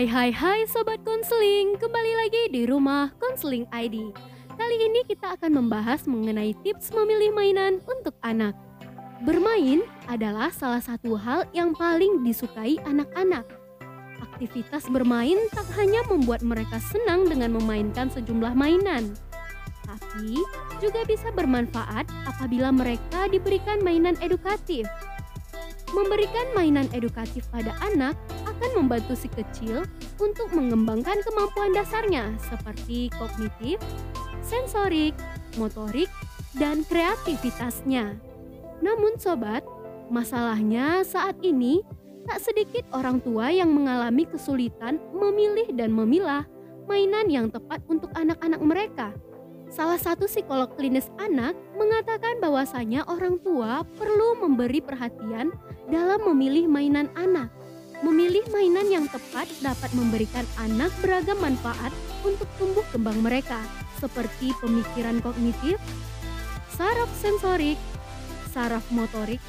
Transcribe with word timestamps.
Hai 0.00 0.08
hai 0.08 0.30
hai 0.32 0.60
Sobat 0.64 1.04
Konseling, 1.04 1.76
kembali 1.76 2.12
lagi 2.24 2.42
di 2.56 2.64
rumah 2.64 3.12
Konseling 3.20 3.68
ID. 3.68 4.08
Kali 4.48 4.76
ini 4.80 5.04
kita 5.04 5.36
akan 5.36 5.60
membahas 5.60 6.08
mengenai 6.08 6.56
tips 6.64 6.88
memilih 6.96 7.36
mainan 7.36 7.84
untuk 7.84 8.16
anak. 8.24 8.56
Bermain 9.28 9.84
adalah 10.08 10.48
salah 10.56 10.80
satu 10.80 11.20
hal 11.20 11.44
yang 11.52 11.76
paling 11.76 12.24
disukai 12.24 12.80
anak-anak. 12.88 13.44
Aktivitas 14.24 14.88
bermain 14.88 15.36
tak 15.52 15.68
hanya 15.76 16.00
membuat 16.08 16.40
mereka 16.40 16.80
senang 16.80 17.28
dengan 17.28 17.60
memainkan 17.60 18.08
sejumlah 18.08 18.56
mainan, 18.56 19.12
tapi 19.84 20.40
juga 20.80 21.04
bisa 21.04 21.28
bermanfaat 21.28 22.08
apabila 22.24 22.72
mereka 22.72 23.28
diberikan 23.28 23.84
mainan 23.84 24.16
edukatif. 24.24 24.88
Memberikan 25.90 26.46
mainan 26.54 26.86
edukatif 26.94 27.50
pada 27.50 27.74
anak 27.82 28.14
akan 28.46 28.70
membantu 28.78 29.18
si 29.18 29.26
kecil 29.26 29.82
untuk 30.22 30.54
mengembangkan 30.54 31.18
kemampuan 31.26 31.74
dasarnya 31.74 32.30
seperti 32.46 33.10
kognitif, 33.18 33.82
sensorik, 34.46 35.18
motorik, 35.58 36.06
dan 36.54 36.86
kreativitasnya. 36.86 38.14
Namun 38.78 39.18
sobat, 39.18 39.66
masalahnya 40.08 41.02
saat 41.02 41.34
ini 41.42 41.82
tak 42.30 42.38
sedikit 42.38 42.86
orang 42.94 43.18
tua 43.18 43.50
yang 43.50 43.74
mengalami 43.74 44.28
kesulitan 44.30 45.02
memilih 45.10 45.74
dan 45.74 45.90
memilah 45.90 46.46
mainan 46.86 47.26
yang 47.26 47.46
tepat 47.50 47.82
untuk 47.90 48.10
anak-anak 48.14 48.62
mereka. 48.62 49.08
Salah 49.70 50.02
satu 50.02 50.26
psikolog 50.26 50.74
klinis 50.74 51.06
anak 51.22 51.54
mengatakan 51.78 52.42
bahwasanya 52.42 53.06
orang 53.06 53.38
tua 53.38 53.86
perlu 53.94 54.42
memberi 54.42 54.82
perhatian 54.82 55.54
dalam 55.90 56.22
memilih 56.32 56.70
mainan 56.70 57.10
anak. 57.18 57.50
Memilih 58.00 58.46
mainan 58.48 58.88
yang 58.88 59.06
tepat 59.12 59.44
dapat 59.60 59.92
memberikan 59.92 60.46
anak 60.56 60.88
beragam 61.04 61.36
manfaat 61.36 61.92
untuk 62.24 62.48
tumbuh 62.56 62.86
kembang 62.88 63.20
mereka, 63.20 63.60
seperti 64.00 64.56
pemikiran 64.62 65.20
kognitif, 65.20 65.76
saraf 66.72 67.10
sensorik, 67.20 67.76
saraf 68.56 68.86
motorik, 68.88 69.42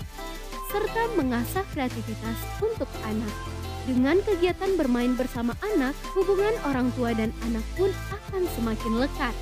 serta 0.67 1.15
mengasah 1.15 1.63
kreativitas 1.71 2.37
untuk 2.59 2.91
anak. 3.07 3.31
Dengan 3.87 4.19
kegiatan 4.19 4.75
bermain 4.75 5.15
bersama 5.15 5.55
anak, 5.63 5.95
hubungan 6.11 6.53
orang 6.67 6.91
tua 6.99 7.15
dan 7.15 7.31
anak 7.47 7.63
pun 7.79 7.89
akan 8.11 8.43
semakin 8.59 8.93
lekat. 8.99 9.35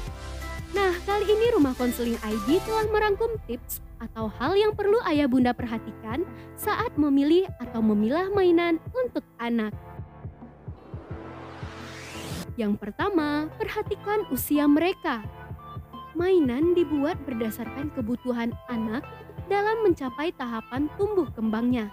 Nah, 0.78 0.94
kali 1.10 1.26
ini 1.26 1.50
Rumah 1.58 1.74
Konseling 1.74 2.20
ID 2.22 2.62
telah 2.62 2.86
merangkum 2.94 3.34
tips 3.50 3.89
atau 4.00 4.32
hal 4.32 4.56
yang 4.56 4.72
perlu 4.76 5.00
ayah 5.08 5.28
bunda 5.28 5.52
perhatikan 5.52 6.24
saat 6.56 6.96
memilih 6.96 7.48
atau 7.60 7.84
memilah 7.84 8.32
mainan 8.32 8.80
untuk 8.96 9.24
anak. 9.40 9.76
Yang 12.60 12.76
pertama, 12.76 13.48
perhatikan 13.56 14.28
usia 14.36 14.68
mereka. 14.68 15.24
Mainan 16.12 16.76
dibuat 16.76 17.16
berdasarkan 17.24 17.96
kebutuhan 17.96 18.52
anak 18.68 19.08
dalam 19.48 19.80
mencapai 19.88 20.36
tahapan 20.36 20.92
tumbuh 21.00 21.32
kembangnya. 21.32 21.88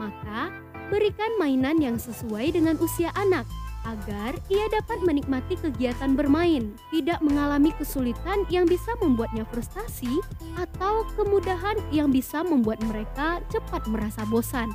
Maka, 0.00 0.48
berikan 0.88 1.36
mainan 1.36 1.76
yang 1.84 2.00
sesuai 2.00 2.56
dengan 2.56 2.80
usia 2.80 3.12
anak 3.12 3.44
agar 3.86 4.34
ia 4.50 4.66
dapat 4.74 4.98
menikmati 5.06 5.54
kegiatan 5.54 6.18
bermain, 6.18 6.74
tidak 6.90 7.22
mengalami 7.22 7.70
kesulitan 7.78 8.42
yang 8.50 8.66
bisa 8.66 8.90
membuatnya 8.98 9.46
frustasi 9.46 10.18
atau 10.58 11.06
kemudahan 11.14 11.78
yang 11.94 12.10
bisa 12.10 12.42
membuat 12.42 12.82
mereka 12.82 13.38
cepat 13.48 13.86
merasa 13.86 14.26
bosan. 14.26 14.68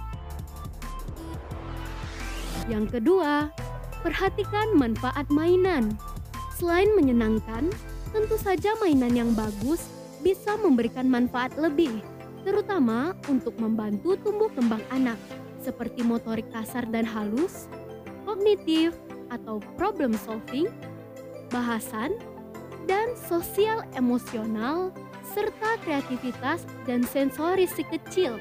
Yang 2.72 3.00
kedua, 3.00 3.52
perhatikan 4.00 4.72
manfaat 4.80 5.28
mainan. 5.28 5.91
Selain 6.56 6.88
menyenangkan, 6.96 7.68
tentu 8.16 8.38
saja 8.40 8.78
mainan 8.80 9.12
yang 9.12 9.31
bagus 9.35 9.84
bisa 10.22 10.56
memberikan 10.56 11.09
manfaat 11.09 11.52
lebih, 11.58 12.00
terutama 12.46 13.18
untuk 13.28 13.58
membantu 13.58 14.14
tumbuh 14.22 14.47
kembang 14.53 14.81
anak, 14.94 15.18
seperti 15.59 16.06
motorik 16.06 16.46
kasar 16.53 16.85
dan 16.94 17.06
halus, 17.06 17.66
kognitif 18.25 18.94
atau 19.31 19.64
problem 19.80 20.12
solving, 20.14 20.68
bahasan, 21.50 22.12
dan 22.86 23.16
sosial 23.16 23.88
emosional, 23.96 24.92
serta 25.31 25.80
kreativitas 25.88 26.68
dan 26.84 27.08
sensori 27.08 27.66
si 27.66 27.88
kecil. 27.88 28.36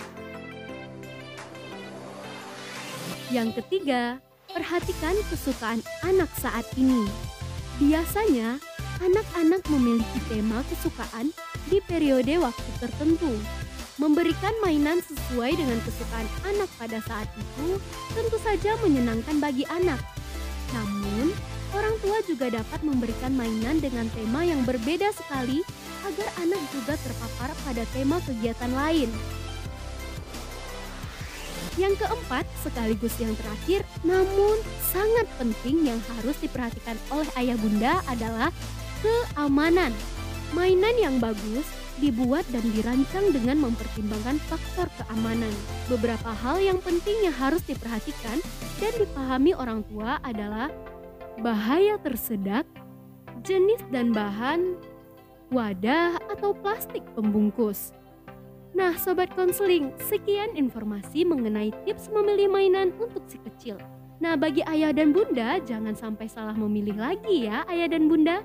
Yang 3.31 3.63
ketiga, 3.63 4.19
perhatikan 4.51 5.15
kesukaan 5.31 5.81
anak 6.03 6.27
saat 6.35 6.67
ini. 6.75 7.07
Biasanya, 7.79 8.59
anak-anak 9.01 9.63
memiliki 9.71 10.19
tema 10.27 10.67
kesukaan 10.67 11.31
di 11.71 11.79
periode 11.87 12.43
waktu 12.43 12.71
tertentu. 12.83 13.39
Memberikan 14.01 14.53
mainan 14.65 14.99
sesuai 15.05 15.61
dengan 15.61 15.79
kesukaan 15.85 16.29
anak 16.49 16.69
pada 16.81 16.99
saat 17.05 17.29
itu 17.37 17.77
tentu 18.17 18.37
saja 18.43 18.75
menyenangkan 18.83 19.39
bagi 19.39 19.63
anak. 19.69 20.01
Orang 21.71 21.95
tua 22.03 22.19
juga 22.27 22.51
dapat 22.51 22.81
memberikan 22.83 23.31
mainan 23.39 23.79
dengan 23.79 24.11
tema 24.11 24.43
yang 24.43 24.67
berbeda 24.67 25.15
sekali 25.15 25.63
agar 26.03 26.29
anak 26.43 26.63
juga 26.75 26.99
terpapar 26.99 27.51
pada 27.63 27.83
tema 27.95 28.19
kegiatan 28.27 28.73
lain. 28.75 29.11
Yang 31.79 32.03
keempat, 32.03 32.45
sekaligus 32.67 33.15
yang 33.23 33.33
terakhir, 33.39 33.87
namun 34.03 34.59
sangat 34.91 35.31
penting 35.39 35.87
yang 35.87 36.01
harus 36.19 36.35
diperhatikan 36.43 36.99
oleh 37.15 37.31
ayah 37.39 37.57
bunda 37.57 38.03
adalah 38.11 38.51
keamanan. 39.01 39.95
Mainan 40.51 40.99
yang 40.99 41.17
bagus 41.23 41.65
dibuat 42.03 42.43
dan 42.51 42.65
dirancang 42.75 43.31
dengan 43.31 43.71
mempertimbangkan 43.71 44.43
faktor 44.51 44.91
keamanan. 44.99 45.53
Beberapa 45.87 46.35
hal 46.35 46.59
yang 46.59 46.83
penting 46.83 47.15
yang 47.23 47.37
harus 47.39 47.63
diperhatikan 47.63 48.43
dan 48.83 48.93
dipahami 48.99 49.55
orang 49.55 49.87
tua 49.87 50.19
adalah 50.27 50.73
bahaya 51.41 51.97
tersedak, 52.05 52.69
jenis 53.41 53.81
dan 53.89 54.13
bahan, 54.13 54.77
wadah 55.49 56.21
atau 56.31 56.53
plastik 56.53 57.03
pembungkus. 57.17 57.97
Nah, 58.71 58.95
sobat 58.95 59.35
konseling, 59.35 59.91
sekian 59.99 60.55
informasi 60.55 61.27
mengenai 61.27 61.75
tips 61.83 62.07
memilih 62.13 62.47
mainan 62.47 62.95
untuk 63.03 63.27
si 63.27 63.41
kecil. 63.43 63.81
Nah, 64.21 64.37
bagi 64.37 64.63
ayah 64.69 64.93
dan 64.95 65.11
bunda, 65.11 65.59
jangan 65.65 65.97
sampai 65.97 66.29
salah 66.31 66.55
memilih 66.55 66.95
lagi 66.95 67.51
ya, 67.51 67.67
ayah 67.67 67.91
dan 67.91 68.07
bunda. 68.07 68.45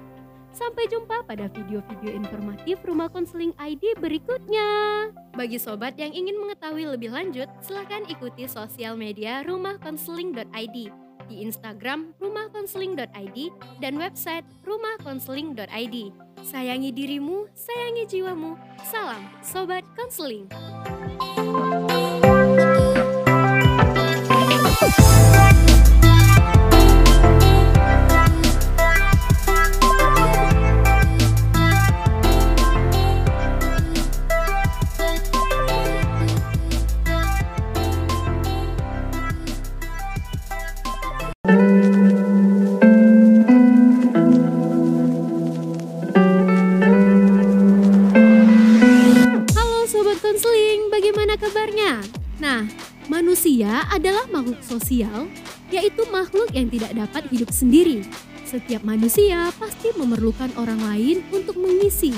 Sampai 0.55 0.88
jumpa 0.88 1.28
pada 1.28 1.51
video-video 1.51 2.16
informatif 2.16 2.79
Rumah 2.79 3.11
Konseling 3.11 3.51
ID 3.59 4.00
berikutnya. 4.00 4.67
Bagi 5.35 5.59
sobat 5.59 6.00
yang 6.00 6.16
ingin 6.16 6.39
mengetahui 6.39 6.88
lebih 6.88 7.11
lanjut, 7.11 7.51
silahkan 7.59 8.07
ikuti 8.07 8.47
sosial 8.47 8.95
media 8.95 9.44
rumahkonseling.id 9.44 11.04
di 11.27 11.43
Instagram 11.45 12.13
rumahkonseling.id 12.21 13.39
dan 13.81 13.93
website 13.97 14.45
rumahkonseling.id. 14.63 15.97
Sayangi 16.45 16.91
dirimu, 16.93 17.49
sayangi 17.57 18.03
jiwamu. 18.05 18.53
Salam 18.85 19.23
Sobat 19.41 19.83
Konseling. 19.97 20.45
Adalah 53.95 54.27
makhluk 54.27 54.59
sosial, 54.59 55.31
yaitu 55.71 56.03
makhluk 56.11 56.51
yang 56.51 56.67
tidak 56.67 56.91
dapat 56.91 57.23
hidup 57.31 57.49
sendiri. 57.49 58.03
Setiap 58.45 58.83
manusia 58.85 59.49
pasti 59.57 59.89
memerlukan 59.95 60.51
orang 60.59 60.77
lain 60.83 61.25
untuk 61.33 61.57
mengisi 61.57 62.13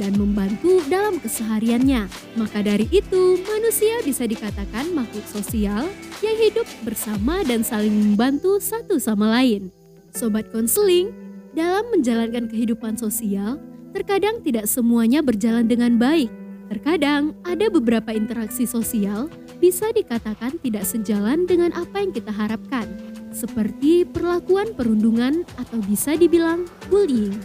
dan 0.00 0.14
membantu 0.16 0.80
dalam 0.88 1.20
kesehariannya. 1.20 2.08
Maka 2.38 2.64
dari 2.64 2.86
itu, 2.88 3.38
manusia 3.44 4.00
bisa 4.02 4.24
dikatakan 4.24 4.94
makhluk 4.94 5.26
sosial 5.28 5.86
yang 6.24 6.36
hidup 6.38 6.66
bersama 6.82 7.44
dan 7.44 7.62
saling 7.62 7.92
membantu 7.92 8.58
satu 8.58 8.96
sama 8.96 9.28
lain. 9.38 9.70
Sobat 10.14 10.48
konseling, 10.50 11.12
dalam 11.52 11.86
menjalankan 11.90 12.46
kehidupan 12.46 12.94
sosial, 12.96 13.58
terkadang 13.92 14.40
tidak 14.42 14.70
semuanya 14.70 15.20
berjalan 15.20 15.66
dengan 15.66 15.98
baik. 15.98 16.30
Terkadang 16.68 17.32
ada 17.48 17.66
beberapa 17.72 18.12
interaksi 18.12 18.68
sosial 18.68 19.32
bisa 19.58 19.90
dikatakan 19.90 20.58
tidak 20.62 20.86
sejalan 20.86 21.44
dengan 21.46 21.74
apa 21.74 22.02
yang 22.02 22.14
kita 22.14 22.30
harapkan. 22.30 22.86
seperti 23.28 24.08
perlakuan 24.08 24.72
perundungan 24.74 25.44
atau 25.60 25.78
bisa 25.84 26.16
dibilang 26.18 26.66
bullying. 26.90 27.36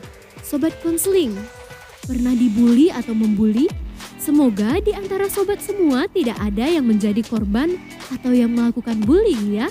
Sobat 0.42 0.74
konseling, 0.82 1.36
pernah 2.08 2.34
dibully 2.34 2.90
atau 2.90 3.12
membuli? 3.14 3.70
Semoga 4.18 4.80
di 4.80 4.96
antara 4.96 5.28
sobat 5.28 5.60
semua 5.60 6.08
tidak 6.08 6.40
ada 6.40 6.66
yang 6.66 6.88
menjadi 6.88 7.20
korban 7.28 7.76
atau 8.10 8.32
yang 8.32 8.56
melakukan 8.56 8.96
bullying 9.04 9.54
ya. 9.54 9.68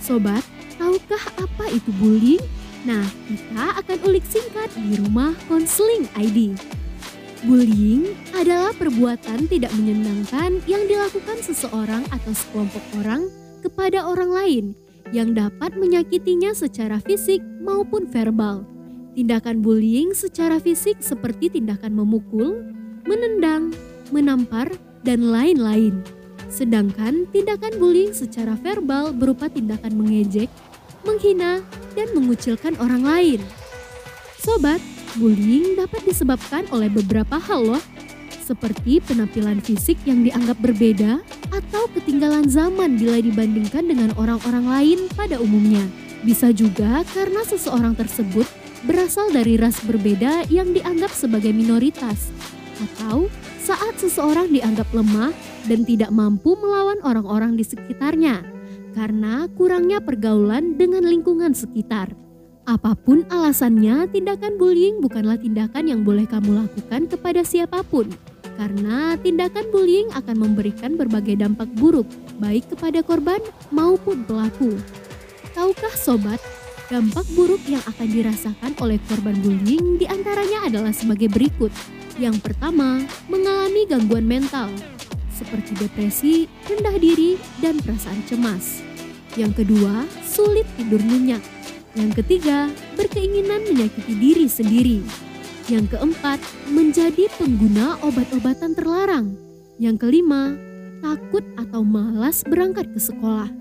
Sobat, 0.00 0.42
tahukah 0.80 1.20
apa 1.36 1.68
itu 1.70 1.92
bullying? 2.00 2.42
Nah, 2.82 3.04
kita 3.30 3.78
akan 3.78 3.98
ulik 4.10 4.24
singkat 4.26 4.72
di 4.74 4.98
rumah 4.98 5.36
konseling 5.46 6.08
ID. 6.18 6.56
Bullying 7.42 8.06
adalah 8.38 8.70
perbuatan 8.70 9.50
tidak 9.50 9.74
menyenangkan 9.74 10.62
yang 10.70 10.86
dilakukan 10.86 11.42
seseorang 11.42 12.06
atau 12.14 12.30
sekelompok 12.30 12.84
orang 13.02 13.26
kepada 13.66 14.06
orang 14.06 14.30
lain 14.30 14.64
yang 15.10 15.34
dapat 15.34 15.74
menyakitinya 15.74 16.54
secara 16.54 17.02
fisik 17.02 17.42
maupun 17.58 18.06
verbal. 18.06 18.62
Tindakan 19.18 19.58
bullying 19.58 20.14
secara 20.14 20.62
fisik 20.62 21.02
seperti 21.02 21.50
tindakan 21.58 21.98
memukul, 21.98 22.62
menendang, 23.10 23.74
menampar, 24.14 24.70
dan 25.02 25.34
lain-lain. 25.34 25.98
Sedangkan 26.46 27.26
tindakan 27.34 27.74
bullying 27.82 28.14
secara 28.14 28.54
verbal 28.54 29.10
berupa 29.10 29.50
tindakan 29.50 29.98
mengejek, 29.98 30.46
menghina, 31.02 31.58
dan 31.98 32.06
mengucilkan 32.14 32.78
orang 32.78 33.02
lain. 33.02 33.40
Sobat, 34.38 34.78
bullying 35.16 35.76
dapat 35.76 36.04
disebabkan 36.06 36.68
oleh 36.72 36.88
beberapa 36.88 37.36
hal 37.36 37.76
loh, 37.76 37.82
seperti 38.42 38.98
penampilan 39.04 39.62
fisik 39.62 39.96
yang 40.04 40.26
dianggap 40.26 40.58
berbeda 40.60 41.22
atau 41.54 41.88
ketinggalan 41.96 42.48
zaman 42.50 42.98
bila 42.98 43.22
dibandingkan 43.22 43.86
dengan 43.86 44.10
orang-orang 44.18 44.66
lain 44.66 44.98
pada 45.14 45.38
umumnya. 45.38 45.84
Bisa 46.22 46.54
juga 46.54 47.02
karena 47.16 47.42
seseorang 47.46 47.98
tersebut 47.98 48.46
berasal 48.86 49.30
dari 49.30 49.58
ras 49.58 49.78
berbeda 49.82 50.46
yang 50.50 50.74
dianggap 50.74 51.10
sebagai 51.14 51.54
minoritas 51.54 52.30
atau 52.82 53.30
saat 53.62 53.94
seseorang 53.98 54.50
dianggap 54.50 54.90
lemah 54.90 55.30
dan 55.70 55.86
tidak 55.86 56.10
mampu 56.10 56.58
melawan 56.58 56.98
orang-orang 57.06 57.54
di 57.54 57.62
sekitarnya 57.62 58.42
karena 58.92 59.46
kurangnya 59.54 60.02
pergaulan 60.02 60.74
dengan 60.76 61.06
lingkungan 61.06 61.54
sekitar. 61.54 62.21
Apa 62.62 62.94
pun 62.94 63.26
alasannya, 63.26 64.06
tindakan 64.14 64.54
bullying 64.54 65.02
bukanlah 65.02 65.34
tindakan 65.34 65.82
yang 65.90 66.06
boleh 66.06 66.22
kamu 66.30 66.62
lakukan 66.62 67.10
kepada 67.10 67.42
siapa 67.42 67.82
pun. 67.82 68.06
Karena 68.54 69.18
tindakan 69.18 69.66
bullying 69.74 70.06
akan 70.14 70.36
memberikan 70.38 70.94
berbagai 70.94 71.42
dampak 71.42 71.66
buruk, 71.74 72.06
baik 72.38 72.70
kepada 72.70 73.02
korban 73.02 73.42
maupun 73.74 74.22
pelaku. 74.22 74.78
Tahukah 75.58 75.90
sobat, 75.98 76.38
dampak 76.86 77.26
buruk 77.34 77.60
yang 77.66 77.82
akan 77.82 78.06
dirasakan 78.06 78.72
oleh 78.78 79.02
korban 79.10 79.34
bullying 79.42 79.98
di 79.98 80.06
antaranya 80.06 80.70
adalah 80.70 80.94
sebagai 80.94 81.34
berikut. 81.34 81.74
Yang 82.14 82.46
pertama, 82.46 83.02
mengalami 83.26 83.90
gangguan 83.90 84.28
mental 84.28 84.70
seperti 85.42 85.74
depresi, 85.74 86.46
rendah 86.70 86.94
diri, 87.02 87.34
dan 87.58 87.82
perasaan 87.82 88.22
cemas. 88.30 88.78
Yang 89.34 89.66
kedua, 89.66 90.06
sulit 90.22 90.68
tidur 90.78 91.02
nyenyak. 91.02 91.42
Yang 91.92 92.24
ketiga, 92.24 92.72
berkeinginan 92.96 93.68
menyakiti 93.68 94.14
diri 94.16 94.46
sendiri. 94.48 94.98
Yang 95.68 95.96
keempat, 95.96 96.40
menjadi 96.72 97.28
pengguna 97.36 98.00
obat-obatan 98.00 98.72
terlarang. 98.72 99.36
Yang 99.76 100.08
kelima, 100.08 100.56
takut 101.04 101.44
atau 101.60 101.84
malas 101.84 102.40
berangkat 102.48 102.88
ke 102.96 103.00
sekolah. 103.00 103.52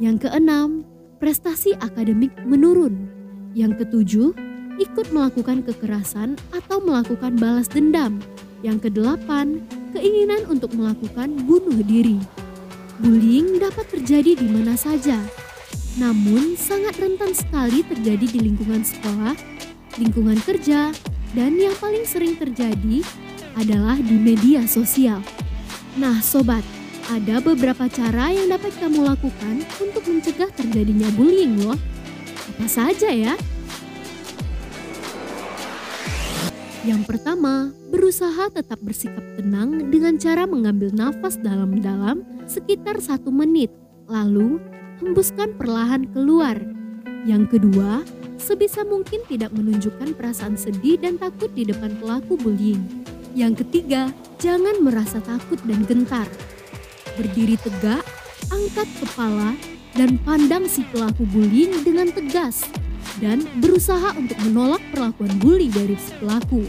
Yang 0.00 0.26
keenam, 0.28 0.88
prestasi 1.20 1.76
akademik 1.76 2.32
menurun. 2.48 3.04
Yang 3.52 3.84
ketujuh, 3.84 4.32
ikut 4.80 5.12
melakukan 5.12 5.62
kekerasan 5.62 6.40
atau 6.56 6.80
melakukan 6.80 7.36
balas 7.36 7.68
dendam. 7.68 8.18
Yang 8.64 8.88
kedelapan, 8.88 9.60
keinginan 9.92 10.48
untuk 10.48 10.72
melakukan 10.72 11.36
bunuh 11.44 11.84
diri. 11.84 12.16
Bullying 13.04 13.60
dapat 13.60 13.92
terjadi 13.92 14.40
di 14.40 14.46
mana 14.48 14.72
saja, 14.72 15.20
namun 15.94 16.58
sangat 16.58 16.98
rentan 16.98 17.30
sekali 17.30 17.86
terjadi 17.86 18.26
di 18.26 18.38
lingkungan 18.42 18.82
sekolah, 18.82 19.34
lingkungan 19.98 20.38
kerja, 20.42 20.90
dan 21.38 21.54
yang 21.54 21.74
paling 21.78 22.02
sering 22.02 22.34
terjadi 22.34 23.02
adalah 23.54 23.94
di 23.98 24.18
media 24.18 24.66
sosial. 24.66 25.22
Nah, 25.94 26.18
sobat, 26.18 26.66
ada 27.06 27.38
beberapa 27.38 27.86
cara 27.86 28.34
yang 28.34 28.50
dapat 28.50 28.74
kamu 28.82 29.06
lakukan 29.06 29.62
untuk 29.78 30.02
mencegah 30.02 30.50
terjadinya 30.50 31.06
bullying 31.14 31.62
loh. 31.62 31.78
Apa 32.54 32.66
saja 32.66 33.14
ya? 33.14 33.38
Yang 36.84 37.02
pertama, 37.08 37.72
berusaha 37.88 38.50
tetap 38.52 38.76
bersikap 38.82 39.22
tenang 39.40 39.88
dengan 39.88 40.20
cara 40.20 40.44
mengambil 40.44 40.92
nafas 40.92 41.40
dalam-dalam 41.40 42.26
sekitar 42.44 43.00
satu 43.00 43.32
menit, 43.32 43.72
lalu 44.04 44.60
hembuskan 45.04 45.52
perlahan 45.60 46.08
keluar. 46.16 46.56
Yang 47.28 47.60
kedua, 47.60 48.00
sebisa 48.40 48.88
mungkin 48.88 49.20
tidak 49.28 49.52
menunjukkan 49.52 50.16
perasaan 50.16 50.56
sedih 50.56 50.96
dan 50.96 51.20
takut 51.20 51.52
di 51.52 51.68
depan 51.68 51.92
pelaku 52.00 52.40
bullying. 52.40 53.04
Yang 53.36 53.66
ketiga, 53.66 54.08
jangan 54.40 54.80
merasa 54.80 55.20
takut 55.20 55.60
dan 55.68 55.84
gentar. 55.84 56.28
Berdiri 57.20 57.60
tegak, 57.60 58.00
angkat 58.48 58.88
kepala, 59.04 59.52
dan 59.94 60.16
pandang 60.24 60.66
si 60.66 60.82
pelaku 60.90 61.22
bullying 61.30 61.84
dengan 61.86 62.10
tegas 62.10 62.66
dan 63.22 63.46
berusaha 63.62 64.10
untuk 64.18 64.34
menolak 64.42 64.82
perlakuan 64.90 65.30
bully 65.38 65.70
dari 65.70 65.94
si 65.94 66.10
pelaku. 66.18 66.66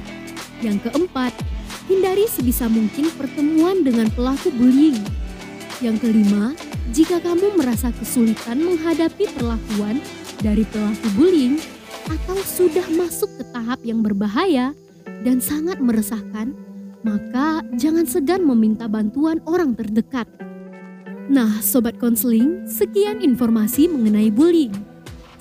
Yang 0.62 0.90
keempat, 0.90 1.34
hindari 1.90 2.30
sebisa 2.30 2.70
mungkin 2.70 3.10
pertemuan 3.18 3.82
dengan 3.82 4.10
pelaku 4.14 4.54
bullying. 4.54 5.02
Yang 5.82 6.08
kelima, 6.08 6.54
jika 6.94 7.18
kamu 7.18 7.58
merasa 7.58 7.90
kesulitan 7.90 8.62
menghadapi 8.62 9.26
perlakuan 9.34 9.98
dari 10.38 10.62
pelaku 10.70 11.08
bullying 11.18 11.58
atau 12.06 12.38
sudah 12.46 12.86
masuk 12.94 13.32
ke 13.42 13.44
tahap 13.50 13.82
yang 13.82 14.06
berbahaya 14.06 14.78
dan 15.26 15.42
sangat 15.42 15.82
meresahkan, 15.82 16.54
maka 17.02 17.66
jangan 17.74 18.06
segan 18.06 18.46
meminta 18.46 18.86
bantuan 18.86 19.42
orang 19.50 19.74
terdekat. 19.74 20.30
Nah, 21.26 21.58
sobat 21.66 21.98
konseling, 21.98 22.70
sekian 22.70 23.18
informasi 23.18 23.90
mengenai 23.90 24.30
bullying. 24.30 24.74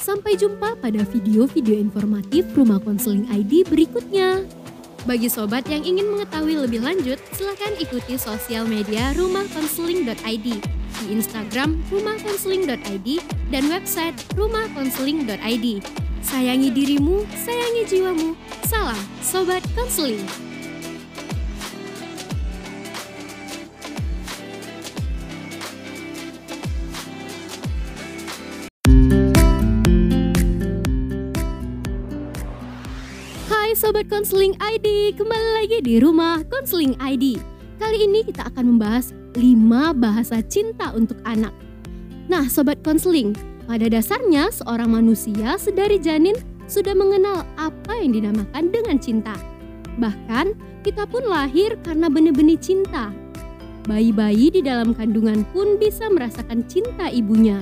Sampai 0.00 0.40
jumpa 0.40 0.80
pada 0.80 1.04
video-video 1.04 1.76
informatif 1.76 2.48
Rumah 2.56 2.80
Konseling 2.80 3.28
ID 3.28 3.68
berikutnya. 3.68 4.44
Bagi 5.04 5.28
sobat 5.28 5.68
yang 5.68 5.84
ingin 5.84 6.08
mengetahui 6.16 6.56
lebih 6.56 6.80
lanjut, 6.80 7.20
silakan 7.36 7.76
ikuti 7.76 8.16
sosial 8.16 8.64
media 8.64 9.12
rumahkonseling.id 9.16 10.83
di 11.02 11.18
Instagram 11.18 11.80
rumahkonseling.id 11.90 13.08
dan 13.50 13.64
website 13.70 14.16
rumahkonseling.id. 14.38 15.66
Sayangi 16.24 16.70
dirimu, 16.72 17.28
sayangi 17.36 17.82
jiwamu. 17.88 18.32
Salam 18.64 18.98
Sobat 19.20 19.62
Konseling. 19.76 20.24
Sobat 33.74 34.08
Konseling 34.08 34.56
ID, 34.56 35.12
kembali 35.12 35.50
lagi 35.60 35.78
di 35.84 36.00
rumah 36.00 36.40
Konseling 36.48 36.96
ID. 36.96 37.53
Kali 37.84 38.08
ini 38.08 38.24
kita 38.24 38.48
akan 38.48 38.64
membahas 38.80 39.12
5 39.36 39.44
bahasa 40.00 40.40
cinta 40.40 40.96
untuk 40.96 41.20
anak. 41.28 41.52
Nah 42.32 42.48
Sobat 42.48 42.80
Konseling, 42.80 43.36
pada 43.68 43.92
dasarnya 43.92 44.48
seorang 44.48 44.88
manusia 44.88 45.60
sedari 45.60 46.00
janin 46.00 46.32
sudah 46.64 46.96
mengenal 46.96 47.44
apa 47.60 47.92
yang 48.00 48.16
dinamakan 48.16 48.72
dengan 48.72 48.96
cinta. 48.96 49.36
Bahkan 50.00 50.56
kita 50.80 51.04
pun 51.04 51.28
lahir 51.28 51.76
karena 51.84 52.08
benih-benih 52.08 52.56
cinta. 52.56 53.12
Bayi-bayi 53.84 54.48
di 54.48 54.64
dalam 54.64 54.96
kandungan 54.96 55.44
pun 55.52 55.76
bisa 55.76 56.08
merasakan 56.08 56.64
cinta 56.64 57.12
ibunya. 57.12 57.60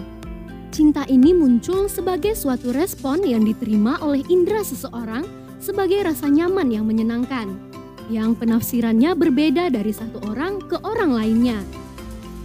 Cinta 0.71 1.03
ini 1.11 1.35
muncul 1.35 1.91
sebagai 1.91 2.39
suatu 2.39 2.71
respon 2.71 3.27
yang 3.27 3.43
diterima 3.43 3.99
oleh 3.99 4.23
indera 4.31 4.63
seseorang 4.63 5.27
sebagai 5.59 6.07
rasa 6.07 6.31
nyaman 6.31 6.71
yang 6.71 6.87
menyenangkan, 6.87 7.72
yang 8.13 8.37
penafsirannya 8.37 9.17
berbeda 9.17 9.73
dari 9.73 9.97
satu 9.97 10.21
orang 10.29 10.61
ke 10.61 10.77
orang 10.85 11.17
lainnya. 11.17 11.65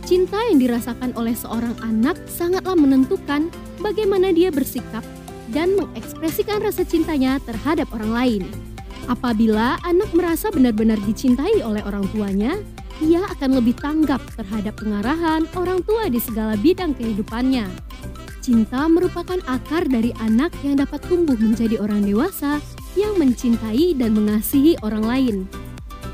Cinta 0.07 0.39
yang 0.47 0.63
dirasakan 0.63 1.11
oleh 1.19 1.35
seorang 1.35 1.75
anak 1.83 2.15
sangatlah 2.31 2.79
menentukan 2.79 3.51
bagaimana 3.83 4.31
dia 4.31 4.47
bersikap 4.47 5.03
dan 5.51 5.75
mengekspresikan 5.75 6.63
rasa 6.63 6.87
cintanya 6.87 7.43
terhadap 7.43 7.91
orang 7.91 8.11
lain. 8.15 8.43
Apabila 9.11 9.75
anak 9.83 10.07
merasa 10.15 10.47
benar-benar 10.47 10.99
dicintai 11.03 11.59
oleh 11.59 11.83
orang 11.83 12.07
tuanya, 12.15 12.55
ia 13.03 13.23
akan 13.35 13.59
lebih 13.59 13.75
tanggap 13.77 14.23
terhadap 14.39 14.79
pengarahan 14.79 15.43
orang 15.59 15.83
tua 15.83 16.07
di 16.07 16.23
segala 16.23 16.55
bidang 16.55 16.95
kehidupannya. 16.95 17.67
Cinta 18.39 18.87
merupakan 18.87 19.43
akar 19.43 19.91
dari 19.91 20.15
anak 20.23 20.55
yang 20.63 20.79
dapat 20.79 21.03
tumbuh 21.03 21.35
menjadi 21.35 21.83
orang 21.83 22.07
dewasa 22.07 22.63
yang 22.95 23.19
mencintai 23.19 23.91
dan 23.99 24.15
mengasihi 24.15 24.79
orang 24.81 25.03
lain. 25.03 25.35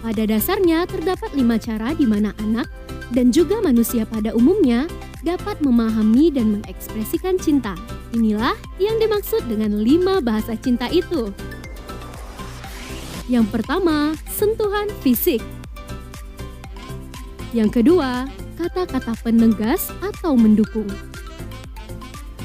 Pada 0.04 0.28
dasarnya 0.28 0.84
terdapat 0.84 1.32
lima 1.32 1.56
cara 1.56 1.96
di 1.96 2.04
mana 2.04 2.36
anak 2.44 2.68
dan 3.16 3.32
juga 3.32 3.64
manusia 3.64 4.04
pada 4.04 4.36
umumnya 4.36 4.84
dapat 5.24 5.64
memahami 5.64 6.28
dan 6.28 6.60
mengekspresikan 6.60 7.40
cinta. 7.40 7.72
Inilah 8.12 8.52
yang 8.84 9.00
dimaksud 9.00 9.48
dengan 9.48 9.80
lima 9.80 10.20
bahasa 10.20 10.60
cinta 10.60 10.92
itu. 10.92 11.32
Yang 13.32 13.48
pertama, 13.56 14.12
sentuhan 14.28 14.92
fisik. 15.00 15.40
Yang 17.56 17.80
kedua, 17.80 18.28
kata-kata 18.60 19.16
penegas 19.24 19.88
atau 20.04 20.36
mendukung. 20.36 20.92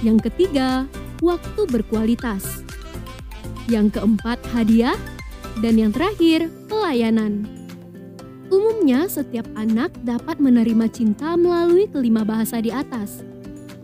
Yang 0.06 0.30
ketiga, 0.30 0.86
waktu 1.18 1.66
berkualitas. 1.66 2.62
Yang 3.66 3.98
keempat, 3.98 4.38
hadiah. 4.54 4.94
Dan 5.58 5.80
yang 5.80 5.92
terakhir, 5.92 6.52
pelayanan. 6.68 7.48
Umumnya, 8.48 9.08
setiap 9.08 9.44
anak 9.56 9.92
dapat 10.04 10.40
menerima 10.40 10.88
cinta 10.88 11.36
melalui 11.36 11.84
kelima 11.88 12.24
bahasa 12.24 12.60
di 12.64 12.72
atas. 12.72 13.20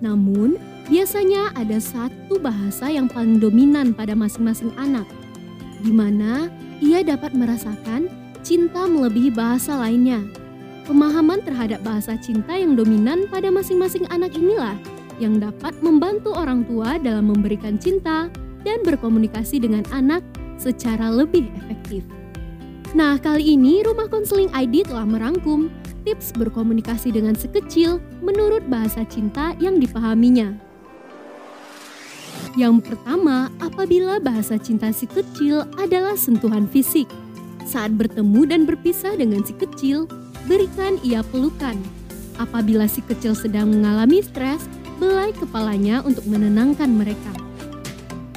Namun, 0.00 0.56
biasanya 0.88 1.52
ada 1.56 1.76
satu 1.80 2.40
bahasa 2.40 2.88
yang 2.88 3.08
paling 3.08 3.40
dominan 3.40 3.92
pada 3.92 4.16
masing-masing 4.16 4.72
anak, 4.76 5.04
di 5.84 5.92
mana 5.92 6.48
ia 6.80 7.04
dapat 7.04 7.36
merasakan 7.36 8.08
cinta 8.44 8.84
melebihi 8.84 9.32
bahasa 9.32 9.76
lainnya. 9.80 10.20
Pemahaman 10.84 11.40
terhadap 11.40 11.80
bahasa 11.80 12.16
cinta 12.20 12.52
yang 12.52 12.76
dominan 12.76 13.24
pada 13.32 13.48
masing-masing 13.48 14.04
anak 14.12 14.36
inilah 14.36 14.76
yang 15.16 15.40
dapat 15.40 15.72
membantu 15.80 16.36
orang 16.36 16.60
tua 16.68 17.00
dalam 17.00 17.32
memberikan 17.32 17.80
cinta 17.80 18.28
dan 18.64 18.78
berkomunikasi 18.84 19.64
dengan 19.64 19.84
anak 19.92 20.20
secara 20.56 21.10
lebih 21.10 21.48
efektif. 21.64 22.04
Nah, 22.94 23.18
kali 23.18 23.58
ini 23.58 23.82
Rumah 23.82 24.06
Konseling 24.06 24.54
ID 24.54 24.86
telah 24.86 25.02
merangkum 25.02 25.66
tips 26.06 26.30
berkomunikasi 26.38 27.10
dengan 27.10 27.34
si 27.34 27.50
kecil 27.50 27.98
menurut 28.22 28.62
bahasa 28.70 29.02
cinta 29.08 29.56
yang 29.58 29.82
dipahaminya. 29.82 30.54
Yang 32.54 32.86
pertama, 32.86 33.50
apabila 33.58 34.22
bahasa 34.22 34.54
cinta 34.62 34.94
si 34.94 35.10
kecil 35.10 35.66
adalah 35.74 36.14
sentuhan 36.14 36.70
fisik. 36.70 37.10
Saat 37.66 37.98
bertemu 37.98 38.46
dan 38.46 38.62
berpisah 38.62 39.18
dengan 39.18 39.42
si 39.42 39.58
kecil, 39.58 40.06
berikan 40.46 41.00
ia 41.02 41.26
pelukan. 41.34 41.74
Apabila 42.38 42.86
si 42.86 43.02
kecil 43.02 43.34
sedang 43.34 43.74
mengalami 43.74 44.22
stres, 44.22 44.70
belai 45.02 45.34
kepalanya 45.34 46.06
untuk 46.06 46.22
menenangkan 46.30 46.94
mereka. 46.94 47.43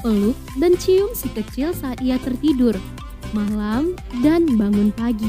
Peluk 0.07 0.39
dan 0.55 0.71
cium 0.79 1.11
si 1.11 1.27
kecil 1.35 1.75
saat 1.75 1.99
ia 1.99 2.15
tertidur, 2.15 2.71
malam, 3.35 3.91
dan 4.23 4.47
bangun 4.55 4.87
pagi. 4.95 5.27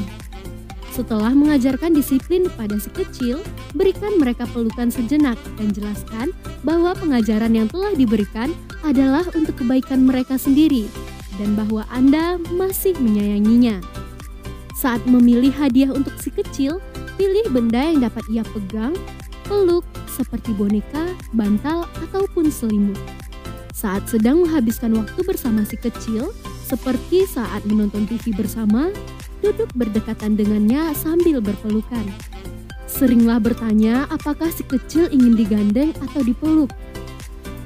Setelah 0.95 1.35
mengajarkan 1.35 1.91
disiplin 1.91 2.47
kepada 2.47 2.79
si 2.79 2.87
kecil, 2.95 3.43
berikan 3.75 4.15
mereka 4.15 4.47
pelukan 4.47 4.87
sejenak 4.87 5.35
dan 5.59 5.75
jelaskan 5.75 6.31
bahwa 6.63 6.95
pengajaran 6.95 7.51
yang 7.59 7.67
telah 7.67 7.91
diberikan 7.91 8.55
adalah 8.87 9.27
untuk 9.35 9.59
kebaikan 9.59 10.07
mereka 10.07 10.39
sendiri 10.39 10.87
dan 11.35 11.59
bahwa 11.59 11.83
Anda 11.91 12.39
masih 12.55 12.95
menyayanginya. 13.03 13.83
Saat 14.79 15.03
memilih 15.03 15.51
hadiah 15.59 15.91
untuk 15.91 16.15
si 16.23 16.31
kecil, 16.31 16.79
pilih 17.19 17.51
benda 17.51 17.83
yang 17.83 17.99
dapat 17.99 18.23
ia 18.31 18.47
pegang, 18.55 18.95
peluk, 19.43 19.83
seperti 20.07 20.55
boneka, 20.55 21.03
bantal, 21.35 21.83
ataupun 21.99 22.47
selimut. 22.47 22.95
Saat 23.79 24.11
sedang 24.11 24.43
menghabiskan 24.43 24.91
waktu 24.91 25.23
bersama 25.23 25.63
si 25.63 25.79
kecil, 25.79 26.35
seperti 26.67 27.23
saat 27.23 27.63
menonton 27.63 28.03
TV 28.11 28.35
bersama, 28.35 28.91
duduk 29.39 29.71
berdekatan 29.71 30.35
dengannya 30.35 30.91
sambil 30.91 31.39
berpelukan. 31.39 32.03
Seringlah 32.91 33.39
bertanya 33.39 34.03
apakah 34.11 34.51
si 34.51 34.67
kecil 34.67 35.07
ingin 35.15 35.39
digandeng 35.39 35.95
atau 36.03 36.19
dipeluk. 36.19 36.67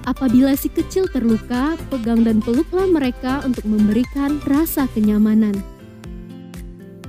Apabila 0.06 0.54
si 0.54 0.70
kecil 0.70 1.10
terluka, 1.10 1.82
pegang 1.90 2.22
dan 2.22 2.46
peluklah 2.46 2.86
mereka 2.86 3.42
untuk 3.42 3.66
memberikan 3.66 4.38
rasa 4.46 4.86
kenyamanan. 4.94 5.58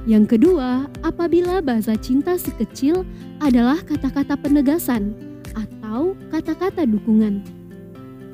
Yang 0.08 0.40
kedua, 0.40 0.88
apabila 1.04 1.60
bahasa 1.60 1.92
cinta 2.00 2.40
si 2.40 2.48
kecil 2.56 3.04
adalah 3.44 3.76
kata-kata 3.84 4.32
penegasan, 4.40 5.12
atau 5.52 6.16
kata-kata 6.32 6.88
dukungan. 6.88 7.53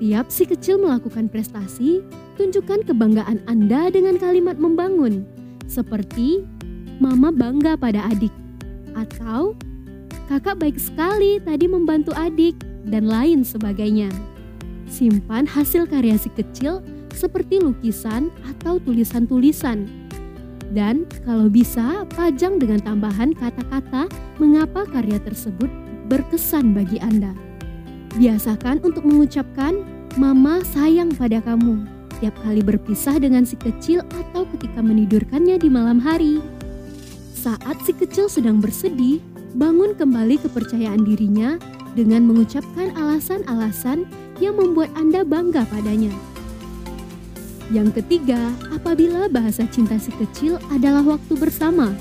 Tiap 0.00 0.33
si 0.33 0.49
kecil 0.49 0.80
melakukan 0.80 1.28
prestasi, 1.28 2.00
tunjukkan 2.40 2.88
kebanggaan 2.88 3.45
Anda 3.45 3.92
dengan 3.92 4.16
kalimat 4.16 4.57
membangun, 4.57 5.28
seperti 5.69 6.40
"Mama 6.97 7.28
bangga 7.28 7.76
pada 7.76 8.09
adik" 8.09 8.33
atau 8.97 9.52
"Kakak 10.25 10.57
baik 10.57 10.80
sekali 10.80 11.37
tadi 11.45 11.69
membantu 11.69 12.16
adik" 12.16 12.57
dan 12.88 13.12
lain 13.12 13.45
sebagainya. 13.45 14.09
Simpan 14.88 15.45
hasil 15.45 15.85
karya 15.85 16.16
si 16.16 16.33
kecil 16.33 16.80
seperti 17.12 17.61
lukisan 17.61 18.33
atau 18.57 18.80
tulisan-tulisan. 18.80 19.85
Dan 20.73 21.04
kalau 21.28 21.52
bisa, 21.52 22.09
pajang 22.16 22.57
dengan 22.57 22.80
tambahan 22.80 23.37
kata-kata 23.37 24.09
mengapa 24.40 24.88
karya 24.88 25.21
tersebut 25.21 25.69
berkesan 26.09 26.73
bagi 26.73 26.97
Anda. 27.04 27.50
Biasakan 28.19 28.83
untuk 28.83 29.07
mengucapkan 29.07 29.87
"Mama 30.19 30.67
sayang 30.75 31.14
pada 31.14 31.38
kamu" 31.38 31.87
tiap 32.19 32.35
kali 32.43 32.61
berpisah 32.61 33.17
dengan 33.23 33.47
si 33.47 33.55
kecil 33.55 34.02
atau 34.11 34.45
ketika 34.55 34.83
menidurkannya 34.83 35.57
di 35.57 35.69
malam 35.71 36.02
hari. 36.02 36.43
Saat 37.33 37.81
si 37.87 37.97
kecil 37.97 38.29
sedang 38.29 38.59
bersedih, 38.61 39.23
bangun 39.57 39.97
kembali 39.97 40.43
kepercayaan 40.43 41.07
dirinya 41.07 41.57
dengan 41.95 42.26
mengucapkan 42.26 42.93
alasan-alasan 42.99 44.05
yang 44.43 44.59
membuat 44.59 44.93
Anda 44.99 45.25
bangga 45.25 45.64
padanya. 45.71 46.12
Yang 47.71 48.02
ketiga, 48.02 48.50
apabila 48.75 49.31
bahasa 49.31 49.62
cinta 49.71 49.95
si 49.97 50.11
kecil 50.19 50.59
adalah 50.75 51.07
waktu 51.07 51.38
bersama. 51.38 51.95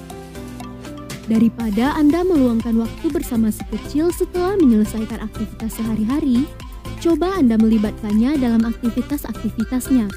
Daripada 1.29 1.93
Anda 1.93 2.25
meluangkan 2.25 2.74
waktu 2.81 3.05
bersama 3.13 3.53
si 3.53 3.62
kecil 3.69 4.09
setelah 4.09 4.57
menyelesaikan 4.57 5.21
aktivitas 5.21 5.77
sehari-hari, 5.77 6.50
coba 7.05 7.38
Anda 7.38 7.53
melibatkannya 7.62 8.41
dalam 8.41 8.65
aktivitas-aktivitasnya, 8.65 10.09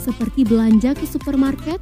seperti 0.00 0.48
belanja 0.48 0.96
ke 0.96 1.04
supermarket, 1.04 1.76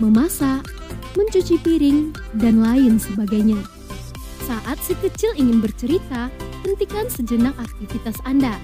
memasak, 0.00 0.64
mencuci 1.12 1.60
piring, 1.60 2.16
dan 2.40 2.64
lain 2.64 2.96
sebagainya. 2.96 3.60
Saat 4.48 4.80
si 4.80 4.96
kecil 5.04 5.36
ingin 5.36 5.60
bercerita, 5.60 6.32
hentikan 6.64 7.04
sejenak 7.12 7.52
aktivitas 7.60 8.16
Anda. 8.24 8.56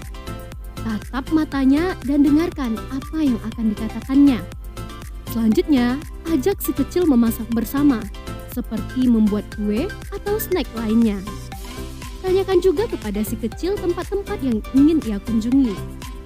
Tatap 0.81 1.29
matanya 1.29 1.93
dan 2.09 2.25
dengarkan 2.25 2.73
apa 2.89 3.21
yang 3.21 3.37
akan 3.53 3.77
dikatakannya. 3.77 4.41
Selanjutnya, 5.29 6.01
ajak 6.25 6.57
si 6.57 6.73
kecil 6.73 7.05
memasak 7.05 7.45
bersama 7.53 8.01
seperti 8.51 9.07
membuat 9.07 9.47
kue 9.55 9.87
atau 10.11 10.35
snack 10.37 10.67
lainnya. 10.75 11.19
Tanyakan 12.21 12.61
juga 12.61 12.85
kepada 12.85 13.25
si 13.25 13.33
kecil 13.33 13.73
tempat-tempat 13.81 14.37
yang 14.45 14.61
ingin 14.77 15.01
ia 15.09 15.17
kunjungi. 15.25 15.73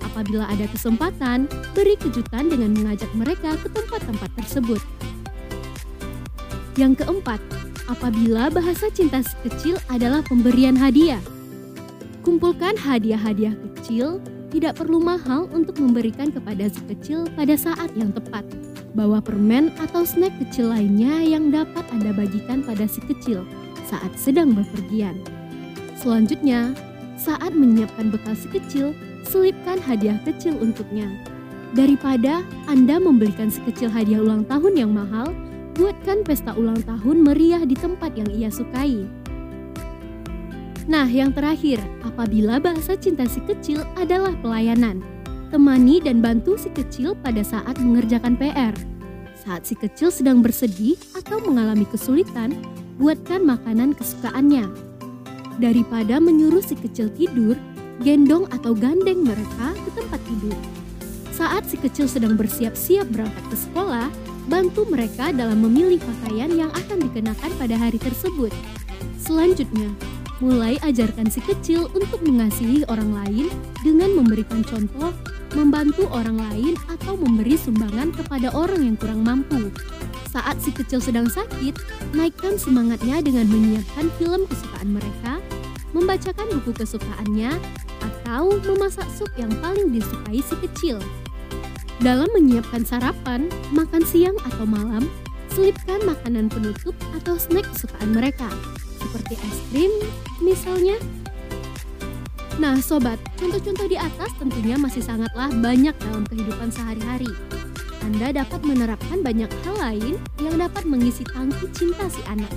Apabila 0.04 0.44
ada 0.48 0.68
kesempatan, 0.68 1.48
beri 1.72 1.96
kejutan 1.96 2.52
dengan 2.52 2.76
mengajak 2.76 3.08
mereka 3.16 3.56
ke 3.60 3.68
tempat-tempat 3.72 4.30
tersebut. 4.44 4.82
Yang 6.76 7.04
keempat, 7.04 7.40
apabila 7.88 8.52
bahasa 8.52 8.92
cinta 8.92 9.24
si 9.24 9.36
kecil 9.48 9.80
adalah 9.88 10.20
pemberian 10.28 10.76
hadiah. 10.76 11.24
Kumpulkan 12.28 12.76
hadiah-hadiah 12.76 13.56
kecil, 13.56 14.20
tidak 14.52 14.80
perlu 14.80 15.00
mahal 15.00 15.48
untuk 15.56 15.80
memberikan 15.80 16.32
kepada 16.32 16.68
si 16.68 16.80
kecil 16.92 17.28
pada 17.36 17.56
saat 17.56 17.92
yang 17.96 18.12
tepat. 18.12 18.44
Bawa 18.96 19.20
permen 19.20 19.76
atau 19.76 20.08
snack 20.08 20.32
kecil 20.40 20.72
lainnya 20.72 21.20
yang 21.20 21.52
dapat 21.52 21.84
Anda 21.92 22.16
bagikan 22.16 22.64
pada 22.64 22.88
si 22.88 23.04
kecil 23.04 23.44
saat 23.92 24.16
sedang 24.16 24.56
bepergian. 24.56 25.20
Selanjutnya, 26.00 26.72
saat 27.20 27.52
menyiapkan 27.52 28.08
bekal 28.08 28.40
si 28.40 28.48
kecil, 28.48 28.96
selipkan 29.28 29.84
hadiah 29.84 30.16
kecil 30.24 30.56
untuknya. 30.64 31.12
Daripada 31.76 32.40
Anda 32.72 32.96
membelikan 32.96 33.52
si 33.52 33.60
kecil 33.68 33.92
hadiah 33.92 34.24
ulang 34.24 34.48
tahun 34.48 34.80
yang 34.80 34.96
mahal, 34.96 35.36
buatkan 35.76 36.24
pesta 36.24 36.56
ulang 36.56 36.80
tahun 36.88 37.20
meriah 37.20 37.68
di 37.68 37.76
tempat 37.76 38.16
yang 38.16 38.32
ia 38.32 38.48
sukai. 38.48 39.04
Nah, 40.88 41.04
yang 41.12 41.36
terakhir, 41.36 41.84
apabila 42.00 42.64
bahasa 42.64 42.96
cinta 42.96 43.28
si 43.28 43.44
kecil 43.44 43.84
adalah 44.00 44.32
pelayanan 44.40 45.04
temani 45.56 46.04
dan 46.04 46.20
bantu 46.20 46.60
si 46.60 46.68
kecil 46.68 47.16
pada 47.24 47.40
saat 47.40 47.80
mengerjakan 47.80 48.36
PR. 48.36 48.76
Saat 49.40 49.64
si 49.64 49.80
kecil 49.80 50.12
sedang 50.12 50.44
bersedih 50.44 51.00
atau 51.16 51.40
mengalami 51.40 51.88
kesulitan, 51.88 52.60
buatkan 53.00 53.40
makanan 53.40 53.96
kesukaannya. 53.96 54.68
Daripada 55.56 56.20
menyuruh 56.20 56.60
si 56.60 56.76
kecil 56.76 57.08
tidur, 57.16 57.56
gendong 58.04 58.52
atau 58.52 58.76
gandeng 58.76 59.24
mereka 59.24 59.72
ke 59.88 59.90
tempat 59.96 60.20
tidur. 60.28 60.60
Saat 61.32 61.72
si 61.72 61.80
kecil 61.80 62.12
sedang 62.12 62.36
bersiap-siap 62.36 63.08
berangkat 63.16 63.46
ke 63.48 63.56
sekolah, 63.56 64.12
bantu 64.52 64.84
mereka 64.92 65.32
dalam 65.32 65.64
memilih 65.64 66.04
pakaian 66.04 66.52
yang 66.52 66.72
akan 66.76 67.00
dikenakan 67.00 67.52
pada 67.56 67.80
hari 67.80 67.96
tersebut. 67.96 68.52
Selanjutnya, 69.24 69.88
mulai 70.44 70.76
ajarkan 70.84 71.32
si 71.32 71.40
kecil 71.40 71.88
untuk 71.96 72.20
mengasihi 72.28 72.84
orang 72.92 73.16
lain 73.24 73.48
dengan 73.88 74.20
memberikan 74.20 74.60
contoh, 74.68 75.16
membantu 75.56 76.06
orang 76.12 76.38
lain, 76.38 76.76
atau 76.92 77.16
memberi 77.16 77.56
sumbangan 77.56 78.12
kepada 78.12 78.52
orang 78.52 78.84
yang 78.84 78.96
kurang 79.00 79.24
mampu. 79.24 79.72
Saat 80.30 80.60
si 80.60 80.76
kecil 80.76 81.00
sedang 81.00 81.32
sakit, 81.32 81.80
naikkan 82.12 82.60
semangatnya 82.60 83.24
dengan 83.24 83.48
menyiapkan 83.48 84.12
film 84.20 84.44
kesukaan 84.52 84.92
mereka, 84.92 85.40
membacakan 85.96 86.60
buku 86.60 86.76
kesukaannya, 86.76 87.56
atau 88.04 88.60
memasak 88.68 89.08
sup 89.16 89.32
yang 89.40 89.50
paling 89.64 89.96
disukai 89.96 90.44
si 90.44 90.56
kecil. 90.60 91.00
Dalam 92.04 92.28
menyiapkan 92.36 92.84
sarapan, 92.84 93.48
makan 93.72 94.04
siang 94.04 94.36
atau 94.44 94.68
malam, 94.68 95.08
selipkan 95.56 96.04
makanan 96.04 96.52
penutup 96.52 96.92
atau 97.16 97.40
snack 97.40 97.64
kesukaan 97.72 98.12
mereka, 98.12 98.52
seperti 99.00 99.40
es 99.40 99.58
krim 99.72 99.94
misalnya. 100.44 101.00
Nah 102.56 102.80
sobat, 102.80 103.20
contoh-contoh 103.36 103.84
di 103.92 104.00
atas 104.00 104.32
tentunya 104.40 104.80
masih 104.80 105.04
sangatlah 105.04 105.52
banyak 105.60 105.92
dalam 106.00 106.24
kehidupan 106.24 106.72
sehari-hari. 106.72 107.28
Anda 108.00 108.32
dapat 108.32 108.64
menerapkan 108.64 109.20
banyak 109.20 109.52
hal 109.68 109.76
lain 109.76 110.16
yang 110.40 110.56
dapat 110.56 110.88
mengisi 110.88 111.28
tangki 111.28 111.68
cinta 111.76 112.08
si 112.08 112.24
anak. 112.32 112.48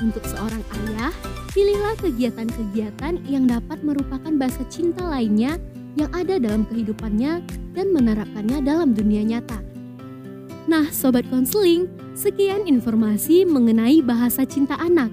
Untuk 0.00 0.24
seorang 0.24 0.64
ayah, 0.80 1.12
pilihlah 1.52 1.98
kegiatan-kegiatan 2.00 3.20
yang 3.28 3.44
dapat 3.44 3.84
merupakan 3.84 4.32
bahasa 4.32 4.64
cinta 4.72 5.04
lainnya 5.04 5.60
yang 5.98 6.08
ada 6.14 6.40
dalam 6.40 6.64
kehidupannya 6.64 7.44
dan 7.76 7.86
menerapkannya 7.92 8.64
dalam 8.64 8.96
dunia 8.96 9.26
nyata. 9.26 9.60
Nah, 10.70 10.88
sobat 10.88 11.28
konseling, 11.28 11.90
sekian 12.16 12.64
informasi 12.64 13.44
mengenai 13.44 14.00
bahasa 14.00 14.48
cinta 14.48 14.78
anak 14.80 15.12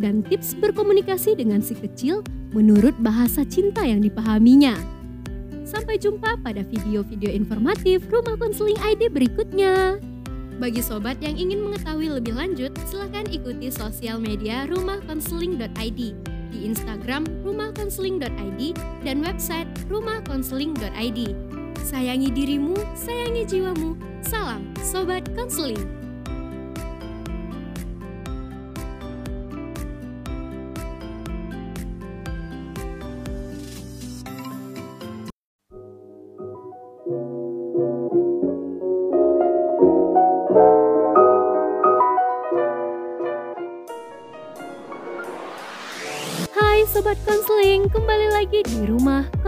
dan 0.00 0.26
tips 0.26 0.58
berkomunikasi 0.58 1.38
dengan 1.38 1.62
si 1.62 1.78
kecil 1.78 2.24
menurut 2.54 2.94
bahasa 3.02 3.42
cinta 3.42 3.82
yang 3.82 4.00
dipahaminya. 4.00 4.78
Sampai 5.66 5.98
jumpa 5.98 6.38
pada 6.40 6.62
video-video 6.62 7.34
informatif 7.34 8.06
Rumah 8.06 8.38
Konseling 8.38 8.78
ID 8.78 9.10
berikutnya. 9.10 9.98
Bagi 10.62 10.78
sobat 10.78 11.18
yang 11.18 11.34
ingin 11.34 11.66
mengetahui 11.66 12.14
lebih 12.14 12.38
lanjut, 12.38 12.70
silakan 12.86 13.26
ikuti 13.26 13.74
sosial 13.74 14.22
media 14.22 14.70
rumahkonseling.id 14.70 16.00
di 16.54 16.58
Instagram 16.62 17.26
rumahkonseling.id 17.42 18.62
dan 19.02 19.16
website 19.18 19.66
rumahkonseling.id. 19.90 21.20
Sayangi 21.82 22.30
dirimu, 22.30 22.78
sayangi 22.94 23.42
jiwamu. 23.50 23.98
Salam 24.22 24.62
Sobat 24.80 25.26
Konseling. 25.34 26.03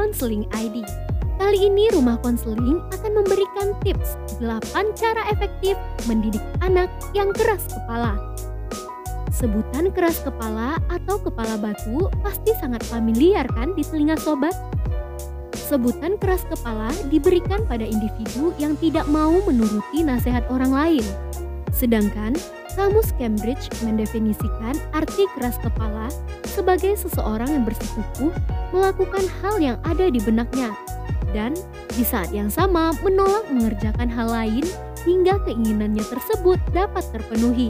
Konseling 0.06 0.46
ID. 0.54 0.86
Kali 1.34 1.66
ini 1.66 1.90
Rumah 1.90 2.22
Konseling 2.22 2.78
akan 2.94 3.10
memberikan 3.10 3.74
tips 3.82 4.14
8 4.38 4.94
cara 4.94 5.26
efektif 5.34 5.74
mendidik 6.06 6.38
anak 6.62 6.86
yang 7.10 7.34
keras 7.34 7.66
kepala. 7.66 8.14
Sebutan 9.34 9.90
keras 9.90 10.22
kepala 10.22 10.78
atau 10.94 11.18
kepala 11.18 11.58
batu 11.58 12.06
pasti 12.22 12.54
sangat 12.62 12.86
familiar 12.86 13.50
kan 13.58 13.74
di 13.74 13.82
telinga 13.82 14.14
sobat? 14.22 14.54
Sebutan 15.58 16.22
keras 16.22 16.46
kepala 16.46 16.94
diberikan 17.10 17.66
pada 17.66 17.82
individu 17.82 18.54
yang 18.62 18.78
tidak 18.78 19.10
mau 19.10 19.42
menuruti 19.42 20.06
nasihat 20.06 20.46
orang 20.54 20.70
lain. 20.70 21.06
Sedangkan 21.74 22.38
Kamus 22.78 23.10
Cambridge 23.18 23.74
mendefinisikan 23.82 24.78
arti 24.94 25.26
keras 25.34 25.58
kepala 25.66 26.06
sebagai 26.56 26.96
seseorang 26.96 27.52
yang 27.52 27.64
bersikukuh 27.68 28.32
melakukan 28.72 29.28
hal 29.44 29.60
yang 29.60 29.76
ada 29.84 30.08
di 30.08 30.16
benaknya 30.24 30.72
dan 31.36 31.52
di 31.92 32.00
saat 32.00 32.32
yang 32.32 32.48
sama 32.48 32.96
menolak 33.04 33.44
mengerjakan 33.52 34.08
hal 34.08 34.32
lain 34.32 34.64
hingga 35.04 35.36
keinginannya 35.44 36.02
tersebut 36.08 36.56
dapat 36.72 37.04
terpenuhi. 37.12 37.68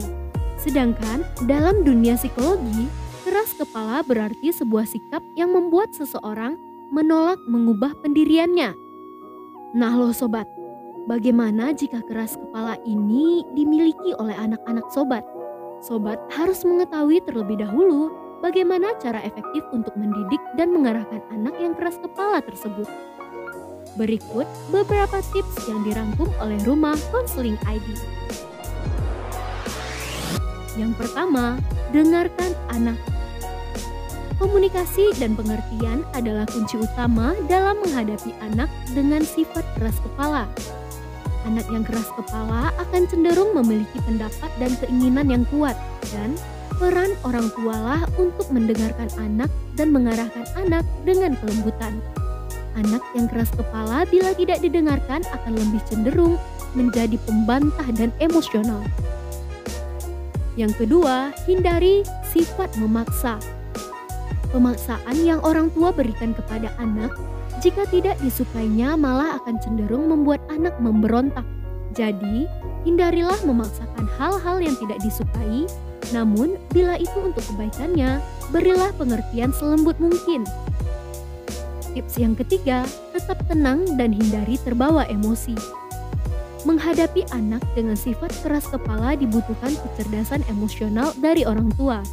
Sedangkan 0.55 1.27
dalam 1.43 1.83
dunia 1.83 2.15
psikologi, 2.15 2.87
keras 3.27 3.51
kepala 3.59 4.01
berarti 4.07 4.55
sebuah 4.55 4.87
sikap 4.87 5.21
yang 5.35 5.51
membuat 5.51 5.91
seseorang 5.91 6.55
menolak 6.87 7.37
mengubah 7.45 7.91
pendiriannya. 7.99 8.71
Nah 9.75 9.93
loh 9.99 10.15
sobat, 10.15 10.47
Bagaimana 11.07 11.71
jika 11.71 12.03
keras 12.03 12.35
kepala 12.35 12.75
ini 12.83 13.39
dimiliki 13.55 14.11
oleh 14.19 14.35
anak-anak 14.35 14.91
sobat? 14.91 15.23
Sobat 15.79 16.19
harus 16.35 16.67
mengetahui 16.67 17.23
terlebih 17.23 17.63
dahulu 17.63 18.11
bagaimana 18.43 18.93
cara 19.01 19.21
efektif 19.25 19.63
untuk 19.73 19.93
mendidik 19.97 20.39
dan 20.55 20.73
mengarahkan 20.73 21.21
anak 21.33 21.55
yang 21.57 21.73
keras 21.73 21.97
kepala 22.01 22.41
tersebut. 22.41 22.87
Berikut 23.97 24.45
beberapa 24.69 25.19
tips 25.33 25.65
yang 25.65 25.81
dirangkum 25.81 26.29
oleh 26.37 26.57
Rumah 26.65 26.97
Konseling 27.09 27.57
ID. 27.65 27.87
Yang 30.77 30.93
pertama, 31.01 31.57
dengarkan 31.89 32.53
anak. 32.69 32.99
Komunikasi 34.37 35.17
dan 35.17 35.33
pengertian 35.33 36.05
adalah 36.13 36.45
kunci 36.45 36.77
utama 36.77 37.33
dalam 37.49 37.81
menghadapi 37.81 38.29
anak 38.45 38.69
dengan 38.93 39.25
sifat 39.25 39.65
keras 39.81 39.97
kepala 40.05 40.45
anak 41.47 41.65
yang 41.71 41.83
keras 41.87 42.11
kepala 42.13 42.75
akan 42.75 43.07
cenderung 43.07 43.55
memiliki 43.55 43.97
pendapat 44.03 44.51
dan 44.59 44.71
keinginan 44.83 45.27
yang 45.31 45.43
kuat 45.47 45.79
dan 46.11 46.35
peran 46.77 47.13
orang 47.25 47.49
tualah 47.57 48.05
untuk 48.21 48.47
mendengarkan 48.53 49.09
anak 49.17 49.49
dan 49.73 49.89
mengarahkan 49.89 50.45
anak 50.57 50.85
dengan 51.03 51.33
kelembutan. 51.41 51.97
Anak 52.77 53.01
yang 53.17 53.25
keras 53.25 53.49
kepala 53.57 54.05
bila 54.05 54.37
tidak 54.37 54.61
didengarkan 54.61 55.25
akan 55.33 55.53
lebih 55.57 55.81
cenderung 55.89 56.37
menjadi 56.77 57.17
pembantah 57.25 57.89
dan 57.97 58.13
emosional. 58.21 58.85
Yang 60.57 60.85
kedua, 60.85 61.33
hindari 61.49 62.05
sifat 62.29 62.69
memaksa. 62.77 63.41
Pemaksaan 64.53 65.17
yang 65.21 65.41
orang 65.41 65.73
tua 65.73 65.89
berikan 65.89 66.33
kepada 66.37 66.69
anak 66.77 67.13
jika 67.61 67.89
tidak 67.89 68.17
disukainya 68.21 68.93
malah 68.93 69.41
akan 69.41 69.57
cenderung 69.61 70.09
membuat 70.09 70.41
anak 70.53 70.77
memberontak. 70.77 71.45
Jadi, 71.97 72.45
hindarilah 72.85 73.37
memaksakan 73.41 74.05
hal-hal 74.21 74.61
yang 74.61 74.77
tidak 74.77 75.01
disukai, 75.01 75.65
namun 76.15 76.55
bila 76.71 76.95
itu 76.95 77.17
untuk 77.19 77.43
kebaikannya, 77.53 78.23
berilah 78.51 78.91
pengertian 78.95 79.51
selembut 79.51 79.99
mungkin. 79.99 80.47
Tips 81.97 82.15
yang 82.21 82.37
ketiga, 82.37 82.85
tetap 83.11 83.41
tenang 83.49 83.97
dan 83.97 84.13
hindari 84.13 84.61
terbawa 84.61 85.03
emosi. 85.09 85.57
Menghadapi 86.67 87.25
anak 87.31 87.63
dengan 87.73 87.95
sifat 87.95 88.29
keras 88.43 88.67
kepala 88.67 89.15
dibutuhkan 89.15 89.71
kecerdasan 89.71 90.43
emosional 90.51 91.15
dari 91.17 91.47
orang 91.47 91.71
tua. 91.79 92.03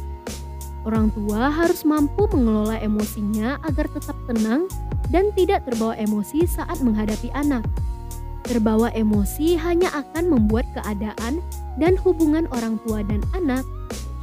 Orang 0.85 1.09
tua 1.11 1.49
harus 1.49 1.81
mampu 1.81 2.29
mengelola 2.29 2.77
emosinya 2.77 3.57
agar 3.65 3.89
tetap 3.89 4.15
tenang 4.29 4.69
dan 5.09 5.33
tidak 5.33 5.65
terbawa 5.65 5.97
emosi 5.97 6.45
saat 6.45 6.77
menghadapi 6.81 7.33
anak. 7.33 7.65
Terbawa 8.45 8.93
emosi 8.93 9.57
hanya 9.57 9.89
akan 9.89 10.29
membuat 10.29 10.69
keadaan 10.77 11.41
dan 11.81 11.97
hubungan 12.05 12.45
orang 12.53 12.77
tua 12.85 13.01
dan 13.01 13.25
anak 13.33 13.65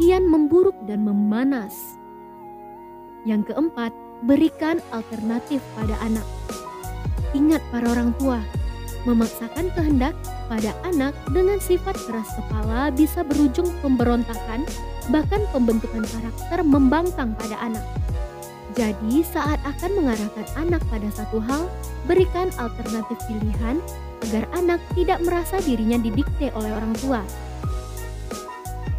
kian 0.03 0.27
memburuk 0.27 0.75
dan 0.91 1.07
memanas. 1.07 1.95
Yang 3.23 3.55
keempat, 3.55 3.95
berikan 4.27 4.83
alternatif 4.91 5.62
pada 5.79 5.95
anak. 6.03 6.27
Ingat 7.38 7.62
para 7.71 7.87
orang 7.87 8.11
tua, 8.19 8.43
memaksakan 9.07 9.71
kehendak 9.79 10.11
pada 10.51 10.75
anak 10.83 11.15
dengan 11.31 11.62
sifat 11.62 11.95
keras 12.03 12.27
kepala 12.35 12.91
bisa 12.91 13.23
berujung 13.23 13.71
pemberontakan 13.79 14.67
bahkan 15.07 15.47
pembentukan 15.55 16.03
karakter 16.03 16.67
membangkang 16.67 17.38
pada 17.38 17.62
anak. 17.62 17.87
Jadi, 18.75 19.23
saat 19.23 19.62
akan 19.62 20.03
mengarahkan 20.03 20.47
anak 20.59 20.83
pada 20.91 21.07
satu 21.15 21.38
hal, 21.38 21.71
berikan 22.11 22.51
alternatif 22.59 23.23
pilihan 23.31 23.79
agar 24.27 24.51
anak 24.59 24.83
tidak 24.99 25.23
merasa 25.23 25.62
dirinya 25.62 26.03
didikte 26.03 26.51
oleh 26.59 26.75
orang 26.75 26.91
tua. 26.99 27.23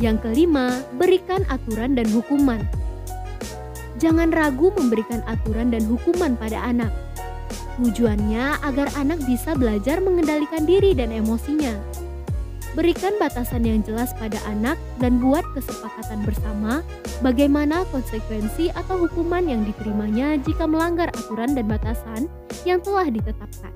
Yang 0.01 0.17
kelima, 0.25 0.81
berikan 0.97 1.45
aturan 1.49 1.93
dan 1.93 2.09
hukuman. 2.09 2.61
jangan 4.03 4.35
ragu 4.35 4.67
memberikan 4.75 5.23
aturan 5.31 5.71
dan 5.71 5.87
hukuman 5.87 6.35
pada 6.35 6.59
anak. 6.59 6.91
Tujuannya 7.79 8.59
agar 8.61 8.91
anak 8.99 9.23
bisa 9.23 9.55
belajar 9.55 10.03
mengendalikan 10.03 10.67
diri 10.67 10.91
dan 10.91 11.09
emosinya. 11.09 11.71
Berikan 12.73 13.15
batasan 13.21 13.63
yang 13.63 13.85
jelas 13.85 14.11
pada 14.17 14.41
anak 14.49 14.81
dan 14.97 15.21
buat 15.21 15.45
kesepakatan 15.53 16.25
bersama 16.25 16.81
bagaimana 17.21 17.85
konsekuensi 17.93 18.73
atau 18.73 19.05
hukuman 19.07 19.45
yang 19.45 19.61
diterimanya 19.61 20.41
jika 20.41 20.65
melanggar 20.65 21.07
aturan 21.13 21.53
dan 21.53 21.69
batasan 21.69 22.27
yang 22.65 22.81
telah 22.81 23.07
ditetapkan. 23.07 23.73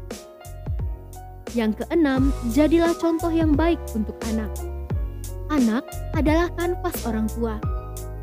Yang 1.53 1.86
keenam, 1.86 2.34
jadilah 2.51 2.91
contoh 2.97 3.32
yang 3.32 3.53
baik 3.53 3.80
untuk 3.93 4.17
anak. 4.34 4.77
Anak 5.48 5.88
adalah 6.12 6.52
kanvas 6.60 7.08
orang 7.08 7.32
tua, 7.32 7.56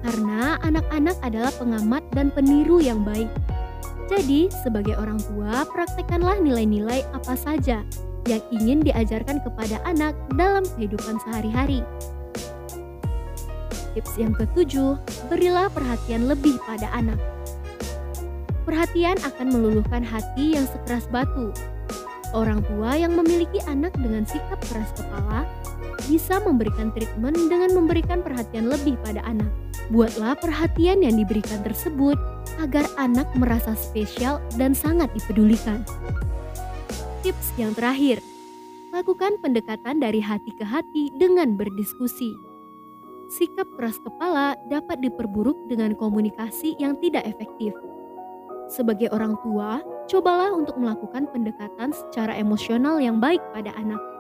karena 0.04 0.60
anak-anak 0.60 1.16
adalah 1.24 1.48
pengamat 1.56 2.04
dan 2.12 2.28
peniru 2.28 2.84
yang 2.84 3.00
baik. 3.00 3.32
Jadi, 4.12 4.52
sebagai 4.60 4.92
orang 5.00 5.16
tua, 5.16 5.64
praktekkanlah 5.72 6.36
nilai-nilai 6.44 7.00
apa 7.16 7.32
saja 7.32 7.80
yang 8.28 8.42
ingin 8.52 8.84
diajarkan 8.84 9.40
kepada 9.40 9.80
anak 9.88 10.12
dalam 10.36 10.68
kehidupan 10.76 11.16
sehari-hari. 11.24 11.80
Tips 13.96 14.20
yang 14.20 14.36
ketujuh, 14.36 15.00
berilah 15.32 15.72
perhatian 15.72 16.28
lebih 16.28 16.60
pada 16.68 16.92
anak. 16.92 17.16
Perhatian 18.68 19.16
akan 19.24 19.48
meluluhkan 19.48 20.04
hati 20.04 20.60
yang 20.60 20.68
sekeras 20.68 21.08
batu. 21.08 21.56
Orang 22.36 22.60
tua 22.68 23.00
yang 23.00 23.16
memiliki 23.16 23.64
anak 23.64 23.96
dengan 23.96 24.28
sikap 24.28 24.60
keras 24.66 24.90
kepala 24.92 25.46
bisa 26.08 26.40
memberikan 26.42 26.92
treatment 26.92 27.36
dengan 27.48 27.70
memberikan 27.72 28.20
perhatian 28.20 28.68
lebih 28.68 28.96
pada 29.04 29.24
anak. 29.24 29.48
Buatlah 29.92 30.36
perhatian 30.40 31.04
yang 31.04 31.20
diberikan 31.20 31.60
tersebut 31.60 32.16
agar 32.60 32.88
anak 32.96 33.28
merasa 33.36 33.76
spesial 33.76 34.40
dan 34.56 34.72
sangat 34.72 35.12
dipedulikan. 35.12 35.84
Tips 37.24 37.56
yang 37.56 37.72
terakhir, 37.72 38.20
lakukan 38.92 39.40
pendekatan 39.40 39.98
dari 39.98 40.20
hati 40.20 40.52
ke 40.54 40.64
hati 40.64 41.10
dengan 41.16 41.56
berdiskusi. 41.56 42.32
Sikap 43.32 43.66
keras 43.74 43.96
kepala 44.04 44.54
dapat 44.68 45.00
diperburuk 45.00 45.56
dengan 45.66 45.96
komunikasi 45.96 46.76
yang 46.78 46.94
tidak 47.00 47.24
efektif. 47.24 47.72
Sebagai 48.68 49.12
orang 49.12 49.36
tua, 49.44 49.80
cobalah 50.08 50.52
untuk 50.52 50.76
melakukan 50.80 51.28
pendekatan 51.32 51.92
secara 51.92 52.36
emosional 52.36 53.00
yang 53.00 53.20
baik 53.20 53.40
pada 53.52 53.72
anak. 53.76 54.13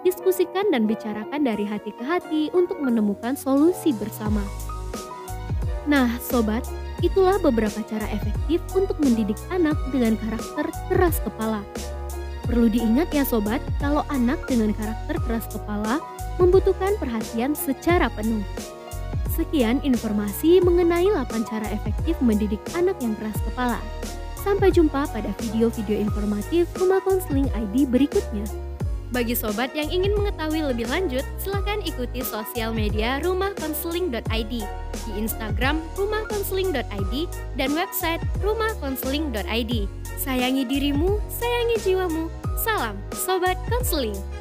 Diskusikan 0.00 0.72
dan 0.72 0.88
bicarakan 0.88 1.44
dari 1.44 1.68
hati 1.68 1.92
ke 1.92 2.00
hati 2.00 2.48
untuk 2.56 2.80
menemukan 2.80 3.36
solusi 3.36 3.92
bersama. 3.92 4.40
Nah, 5.84 6.16
sobat, 6.24 6.64
itulah 7.04 7.36
beberapa 7.36 7.84
cara 7.84 8.08
efektif 8.08 8.64
untuk 8.72 8.96
mendidik 8.96 9.36
anak 9.52 9.76
dengan 9.92 10.16
karakter 10.16 10.72
keras 10.88 11.20
kepala. 11.20 11.60
Perlu 12.48 12.72
diingat 12.72 13.12
ya 13.12 13.28
sobat, 13.28 13.60
kalau 13.76 14.00
anak 14.08 14.40
dengan 14.48 14.72
karakter 14.72 15.20
keras 15.28 15.44
kepala 15.52 16.00
membutuhkan 16.40 16.96
perhatian 16.96 17.52
secara 17.52 18.08
penuh. 18.16 18.40
Sekian 19.36 19.84
informasi 19.84 20.64
mengenai 20.64 21.12
8 21.12 21.44
cara 21.44 21.68
efektif 21.68 22.16
mendidik 22.24 22.60
anak 22.72 22.96
yang 23.04 23.12
keras 23.20 23.36
kepala. 23.44 23.80
Sampai 24.40 24.72
jumpa 24.72 25.04
pada 25.12 25.28
video-video 25.44 26.00
informatif 26.00 26.64
Rumah 26.72 27.04
Konseling 27.04 27.52
ID 27.52 27.84
berikutnya. 27.84 28.69
Bagi 29.10 29.34
sobat 29.34 29.74
yang 29.74 29.90
ingin 29.90 30.14
mengetahui 30.14 30.62
lebih 30.62 30.86
lanjut, 30.86 31.26
silakan 31.42 31.82
ikuti 31.82 32.22
sosial 32.22 32.70
media 32.70 33.18
rumahkonseling.id 33.26 34.54
di 35.06 35.12
Instagram 35.18 35.82
rumahkonseling.id 35.98 37.14
dan 37.58 37.70
website 37.74 38.22
rumahkonseling.id. 38.38 39.72
Sayangi 40.14 40.62
dirimu, 40.62 41.18
sayangi 41.26 41.76
jiwamu. 41.82 42.30
Salam 42.62 42.94
Sobat 43.10 43.58
Konseling. 43.66 44.39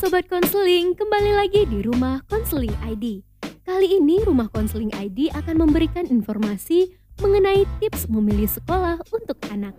Sobat 0.00 0.32
Konseling, 0.32 0.96
kembali 0.96 1.36
lagi 1.36 1.68
di 1.68 1.84
Rumah 1.84 2.24
Konseling 2.24 2.72
ID. 2.88 3.20
Kali 3.68 4.00
ini 4.00 4.24
Rumah 4.24 4.48
Konseling 4.48 4.88
ID 4.96 5.28
akan 5.28 5.60
memberikan 5.60 6.08
informasi 6.08 6.96
mengenai 7.20 7.68
tips 7.84 8.08
memilih 8.08 8.48
sekolah 8.48 8.96
untuk 9.12 9.36
anak. 9.52 9.76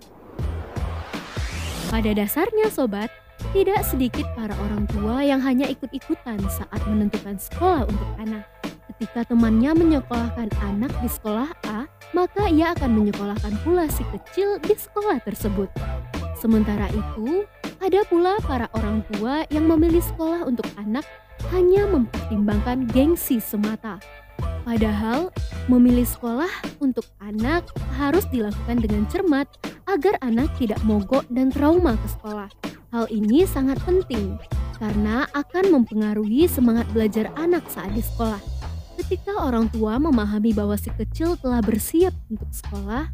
Pada 1.90 2.14
dasarnya 2.14 2.70
Sobat, 2.70 3.10
tidak 3.50 3.82
sedikit 3.82 4.30
para 4.38 4.54
orang 4.62 4.86
tua 4.94 5.26
yang 5.26 5.42
hanya 5.42 5.66
ikut-ikutan 5.66 6.38
saat 6.54 6.82
menentukan 6.86 7.42
sekolah 7.42 7.90
untuk 7.90 8.10
anak. 8.22 8.46
Ketika 8.94 9.26
temannya 9.26 9.74
menyekolahkan 9.74 10.54
anak 10.62 10.94
di 11.02 11.10
sekolah 11.10 11.50
A, 11.66 11.90
maka 12.14 12.46
ia 12.46 12.78
akan 12.78 12.94
menyekolahkan 12.94 13.58
pula 13.66 13.90
si 13.90 14.06
kecil 14.14 14.62
di 14.62 14.78
sekolah 14.78 15.18
tersebut. 15.26 15.74
Sementara 16.38 16.94
itu, 16.94 17.50
ada 17.82 18.06
pula 18.06 18.38
para 18.46 18.70
orang 18.78 19.02
tua 19.10 19.42
yang 19.50 19.66
memilih 19.66 20.06
sekolah 20.06 20.46
untuk 20.46 20.70
anak 20.78 21.02
hanya 21.50 21.90
mempertimbangkan 21.90 22.86
gengsi 22.94 23.42
semata. 23.42 23.98
Padahal, 24.62 25.34
memilih 25.66 26.06
sekolah 26.06 26.50
untuk 26.78 27.10
anak 27.18 27.66
harus 27.98 28.22
dilakukan 28.30 28.78
dengan 28.78 29.10
cermat 29.10 29.50
agar 29.90 30.14
anak 30.22 30.54
tidak 30.62 30.78
mogok 30.86 31.26
dan 31.34 31.50
trauma 31.50 31.98
ke 31.98 32.08
sekolah. 32.14 32.50
Hal 32.94 33.10
ini 33.10 33.50
sangat 33.50 33.82
penting 33.82 34.38
karena 34.78 35.26
akan 35.34 35.82
mempengaruhi 35.82 36.46
semangat 36.46 36.86
belajar 36.94 37.34
anak 37.34 37.66
saat 37.74 37.90
di 37.98 38.06
sekolah. 38.06 38.42
Ketika 39.02 39.42
orang 39.42 39.66
tua 39.74 39.98
memahami 39.98 40.54
bahwa 40.54 40.78
si 40.78 40.94
kecil 40.94 41.34
telah 41.42 41.66
bersiap 41.66 42.14
untuk 42.30 42.50
sekolah, 42.54 43.10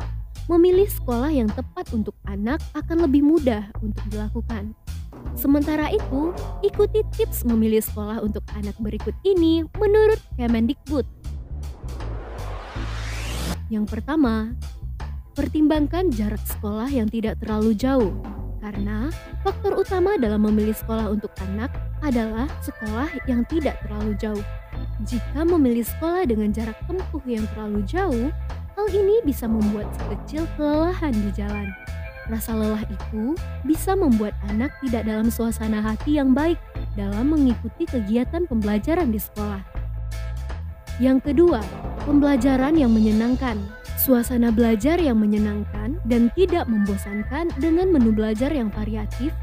memilih 0.48 0.88
sekolah 0.88 1.32
yang 1.32 1.52
tepat 1.52 1.92
untuk 1.92 2.16
anak 2.24 2.64
akan 2.72 3.04
lebih 3.04 3.24
mudah 3.24 3.68
untuk 3.84 4.04
dilakukan. 4.08 4.72
Sementara 5.36 5.92
itu, 5.92 6.32
ikuti 6.64 7.04
tips 7.14 7.44
memilih 7.44 7.84
sekolah 7.84 8.24
untuk 8.24 8.42
anak 8.56 8.74
berikut 8.80 9.14
ini 9.28 9.68
menurut 9.76 10.18
Kemendikbud. 10.40 11.06
Yang 13.68 13.86
pertama, 13.92 14.56
pertimbangkan 15.36 16.10
jarak 16.16 16.42
sekolah 16.48 16.88
yang 16.88 17.12
tidak 17.12 17.38
terlalu 17.44 17.76
jauh, 17.76 18.16
karena 18.64 19.12
faktor 19.44 19.76
utama 19.76 20.16
dalam 20.16 20.48
memilih 20.48 20.74
sekolah 20.74 21.12
untuk 21.12 21.30
anak 21.44 21.70
adalah 22.02 22.48
sekolah 22.64 23.12
yang 23.28 23.44
tidak 23.52 23.78
terlalu 23.84 24.16
jauh. 24.16 24.46
Jika 25.06 25.46
memilih 25.46 25.86
sekolah 25.86 26.26
dengan 26.26 26.50
jarak 26.56 26.78
tempuh 26.90 27.22
yang 27.28 27.46
terlalu 27.54 27.84
jauh, 27.86 28.30
hal 28.78 28.86
ini 28.94 29.26
bisa 29.26 29.50
membuat 29.50 29.90
si 29.90 30.02
kecil 30.14 30.44
kelelahan 30.54 31.10
di 31.10 31.34
jalan. 31.34 31.68
Rasa 32.30 32.54
lelah 32.54 32.86
itu 32.86 33.34
bisa 33.66 33.98
membuat 33.98 34.38
anak 34.54 34.70
tidak 34.86 35.10
dalam 35.10 35.34
suasana 35.34 35.82
hati 35.82 36.22
yang 36.22 36.38
baik 36.38 36.62
dalam 36.94 37.34
mengikuti 37.34 37.90
kegiatan 37.90 38.46
pembelajaran 38.46 39.10
di 39.10 39.18
sekolah. 39.18 39.66
Yang 41.02 41.34
kedua, 41.34 41.62
pembelajaran 42.06 42.78
yang 42.78 42.94
menyenangkan. 42.94 43.58
Suasana 43.98 44.54
belajar 44.54 45.02
yang 45.02 45.20
menyenangkan 45.20 45.98
dan 46.06 46.30
tidak 46.38 46.70
membosankan 46.70 47.50
dengan 47.58 47.92
menu 47.92 48.14
belajar 48.14 48.54
yang 48.54 48.70
variatif 48.70 49.34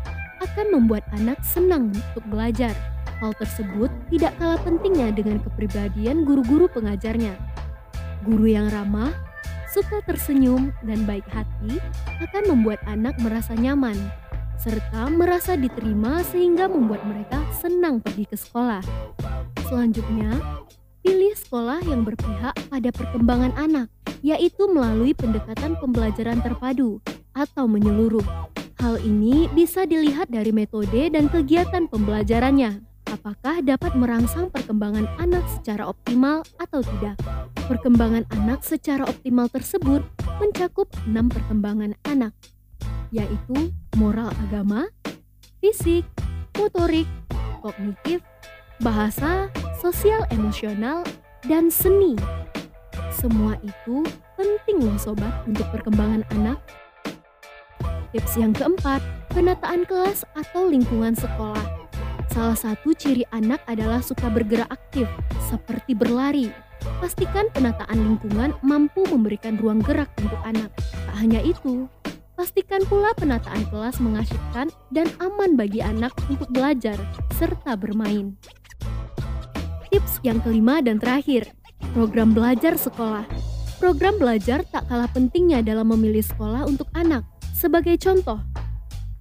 akan 0.40 0.79
membuat 0.79 1.03
anak 1.11 1.37
senang 1.42 1.90
untuk 1.90 2.25
belajar. 2.31 2.73
Hal 3.18 3.35
tersebut 3.37 3.90
tidak 4.14 4.33
kalah 4.38 4.61
pentingnya 4.62 5.11
dengan 5.12 5.42
kepribadian 5.42 6.23
guru-guru 6.23 6.70
pengajarnya. 6.70 7.35
Guru 8.25 8.49
yang 8.49 8.73
ramah, 8.73 9.13
suka 9.69 10.01
tersenyum, 10.09 10.73
dan 10.81 11.05
baik 11.05 11.29
hati 11.29 11.77
akan 12.25 12.57
membuat 12.57 12.81
anak 12.89 13.21
merasa 13.21 13.53
nyaman, 13.53 13.93
serta 14.57 15.13
merasa 15.13 15.61
diterima 15.61 16.25
sehingga 16.33 16.65
membuat 16.65 17.05
mereka 17.05 17.45
senang 17.53 18.01
pergi 18.01 18.25
ke 18.25 18.33
sekolah. 18.33 18.81
Selanjutnya, 19.69 20.41
pilih 21.05 21.37
sekolah 21.37 21.85
yang 21.85 22.01
berpihak 22.09 22.57
pada 22.73 22.89
perkembangan 22.97 23.53
anak, 23.61 23.93
yaitu 24.25 24.73
melalui 24.73 25.13
pendekatan 25.13 25.77
pembelajaran 25.77 26.41
terpadu 26.41 27.05
atau 27.37 27.69
menyeluruh. 27.69 28.25
Hal 28.81 29.05
ini 29.05 29.53
bisa 29.53 29.85
dilihat 29.85 30.33
dari 30.33 30.49
metode 30.49 31.13
dan 31.13 31.29
kegiatan 31.29 31.93
pembelajarannya 31.93 32.93
apakah 33.14 33.62
dapat 33.62 33.94
merangsang 33.94 34.50
perkembangan 34.50 35.07
anak 35.22 35.46
secara 35.46 35.87
optimal 35.87 36.42
atau 36.59 36.83
tidak. 36.83 37.14
Perkembangan 37.70 38.27
anak 38.35 38.66
secara 38.66 39.07
optimal 39.07 39.46
tersebut 39.46 40.03
mencakup 40.42 40.90
enam 41.07 41.31
perkembangan 41.31 41.94
anak, 42.11 42.35
yaitu 43.14 43.70
moral 43.94 44.35
agama, 44.50 44.90
fisik, 45.62 46.03
motorik, 46.59 47.07
kognitif, 47.62 48.18
bahasa, 48.83 49.46
sosial 49.79 50.27
emosional, 50.35 51.07
dan 51.46 51.70
seni. 51.70 52.18
Semua 53.14 53.55
itu 53.62 54.03
penting 54.35 54.83
loh 54.83 54.98
sobat 54.98 55.33
untuk 55.46 55.64
perkembangan 55.70 56.27
anak. 56.35 56.59
Tips 58.11 58.35
yang 58.35 58.50
keempat, 58.50 58.98
penataan 59.31 59.87
kelas 59.87 60.27
atau 60.35 60.66
lingkungan 60.66 61.14
sekolah. 61.14 61.84
Salah 62.35 62.59
satu 62.59 62.90
ciri 62.99 63.23
anak 63.31 63.62
adalah 63.70 64.03
suka 64.03 64.27
bergerak 64.27 64.66
aktif, 64.66 65.07
seperti 65.47 65.94
berlari. 65.94 66.51
Pastikan 66.99 67.47
penataan 67.55 67.94
lingkungan 67.94 68.59
mampu 68.59 69.07
memberikan 69.07 69.55
ruang 69.55 69.79
gerak 69.79 70.11
untuk 70.18 70.42
anak. 70.42 70.66
Tak 70.75 71.14
hanya 71.14 71.38
itu, 71.47 71.87
pastikan 72.35 72.83
pula 72.90 73.14
penataan 73.14 73.62
kelas 73.70 74.03
mengasyikkan 74.03 74.66
dan 74.90 75.07
aman 75.23 75.55
bagi 75.55 75.79
anak 75.79 76.11
untuk 76.27 76.51
belajar 76.51 76.99
serta 77.38 77.79
bermain. 77.79 78.35
Tips 79.94 80.18
yang 80.27 80.42
kelima 80.42 80.83
dan 80.83 80.99
terakhir, 80.99 81.55
program 81.94 82.35
belajar 82.35 82.75
sekolah. 82.75 83.31
Program 83.79 84.18
belajar 84.18 84.66
tak 84.75 84.90
kalah 84.90 85.07
pentingnya 85.14 85.62
dalam 85.62 85.87
memilih 85.87 86.27
sekolah 86.27 86.66
untuk 86.66 86.90
anak. 86.99 87.23
Sebagai 87.55 87.94
contoh, 88.03 88.42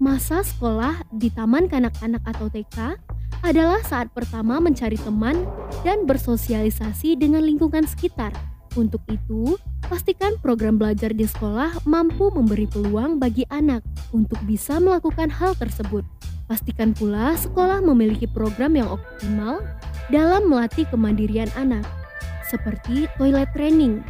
Masa 0.03 0.43
sekolah 0.43 1.07
di 1.15 1.31
taman 1.31 1.71
kanak-kanak 1.71 2.27
atau 2.27 2.51
TK 2.51 2.99
adalah 3.39 3.79
saat 3.87 4.11
pertama 4.11 4.59
mencari 4.59 4.99
teman 4.99 5.47
dan 5.87 6.03
bersosialisasi 6.03 7.15
dengan 7.15 7.39
lingkungan 7.39 7.87
sekitar. 7.87 8.35
Untuk 8.75 8.99
itu, 9.07 9.55
pastikan 9.87 10.35
program 10.43 10.75
belajar 10.75 11.15
di 11.15 11.23
sekolah 11.23 11.87
mampu 11.87 12.27
memberi 12.35 12.67
peluang 12.67 13.15
bagi 13.15 13.47
anak 13.47 13.79
untuk 14.11 14.35
bisa 14.43 14.75
melakukan 14.75 15.31
hal 15.31 15.55
tersebut. 15.55 16.03
Pastikan 16.51 16.91
pula 16.91 17.39
sekolah 17.39 17.79
memiliki 17.79 18.27
program 18.27 18.75
yang 18.75 18.91
optimal 18.91 19.63
dalam 20.11 20.51
melatih 20.51 20.83
kemandirian 20.91 21.47
anak, 21.55 21.87
seperti 22.51 23.07
toilet 23.15 23.47
training, 23.55 24.03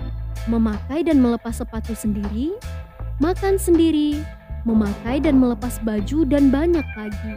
memakai 0.50 1.06
dan 1.06 1.22
melepas 1.22 1.54
sepatu 1.54 1.94
sendiri, 1.94 2.50
makan 3.22 3.62
sendiri, 3.62 4.26
memakai 4.64 5.20
dan 5.20 5.40
melepas 5.40 5.80
baju, 5.84 6.28
dan 6.28 6.52
banyak 6.52 6.86
lagi. 6.96 7.36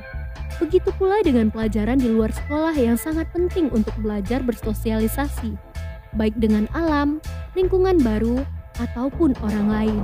Begitu 0.57 0.89
pula 0.97 1.21
dengan 1.21 1.53
pelajaran 1.53 2.01
di 2.01 2.09
luar 2.09 2.33
sekolah 2.33 2.73
yang 2.73 2.97
sangat 2.97 3.29
penting 3.37 3.69
untuk 3.77 3.93
belajar 4.01 4.41
bersosialisasi, 4.41 5.53
baik 6.17 6.33
dengan 6.41 6.65
alam, 6.73 7.21
lingkungan 7.53 8.01
baru, 8.01 8.41
ataupun 8.81 9.37
orang 9.45 9.67
lain. 9.69 10.03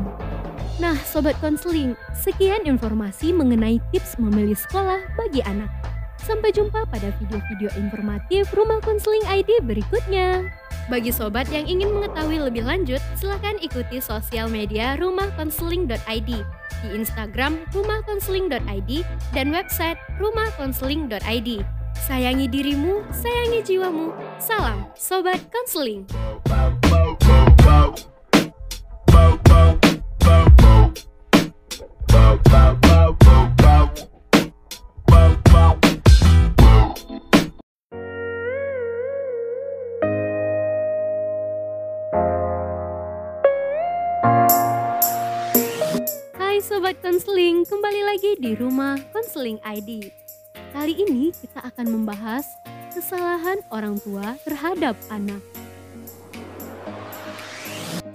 Nah, 0.80 0.96
sobat 1.04 1.37
konseling, 1.40 1.96
sekian 2.16 2.64
informasi 2.68 3.32
mengenai 3.32 3.80
tips 3.92 4.16
memilih 4.20 4.56
sekolah 4.56 5.00
bagi 5.16 5.40
anak. 5.44 5.68
Sampai 6.22 6.54
jumpa 6.54 6.87
pada 6.87 7.11
video-video 7.18 7.66
informatif 7.74 8.46
Rumah 8.54 8.78
Konseling 8.87 9.26
ID 9.26 9.66
berikutnya. 9.66 10.46
Bagi 10.87 11.11
sobat 11.11 11.50
yang 11.50 11.66
ingin 11.66 11.90
mengetahui 11.90 12.38
lebih 12.38 12.62
lanjut, 12.62 13.02
silakan 13.18 13.58
ikuti 13.58 13.98
sosial 13.98 14.46
media 14.46 14.94
rumahkonseling.id 15.02 16.62
di 16.83 16.99
Instagram 16.99 17.62
rumahkonseling.id 17.73 18.92
dan 19.33 19.47
website 19.55 19.99
rumahkonseling.id. 20.18 21.51
Sayangi 21.92 22.47
dirimu, 22.49 23.05
sayangi 23.14 23.61
jiwamu. 23.62 24.11
Salam 24.42 24.88
Sobat 24.99 25.38
Konseling. 25.53 26.09
Konseling, 47.12 47.68
kembali 47.68 48.03
lagi 48.09 48.33
di 48.40 48.57
Rumah 48.57 48.96
Konseling 49.12 49.61
ID. 49.61 50.09
Kali 50.72 50.96
ini 50.96 51.29
kita 51.29 51.61
akan 51.61 51.92
membahas 51.92 52.48
kesalahan 52.88 53.61
orang 53.68 54.01
tua 54.01 54.33
terhadap 54.48 54.96
anak. 55.12 55.44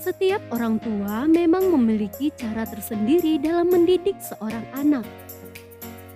Setiap 0.02 0.42
orang 0.50 0.82
tua 0.82 1.30
memang 1.30 1.70
memiliki 1.78 2.34
cara 2.34 2.66
tersendiri 2.66 3.38
dalam 3.38 3.70
mendidik 3.70 4.18
seorang 4.18 4.66
anak. 4.74 5.06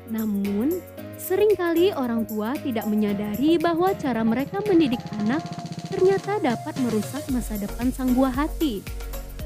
Namun, 0.10 0.82
sering 1.22 1.54
kali 1.54 1.94
orang 1.94 2.26
tua 2.26 2.58
tidak 2.65 2.89
menyadari 2.89 3.62
bahwa 3.62 3.94
cara 3.94 4.26
mereka 4.26 4.58
mendidik 4.65 5.06
anak 5.22 5.46
ternyata 5.94 6.41
dapat 6.41 6.74
merusak 6.82 7.22
masa 7.30 7.62
depan 7.62 7.94
sang 7.94 8.17
buah 8.17 8.34
hati. 8.34 8.82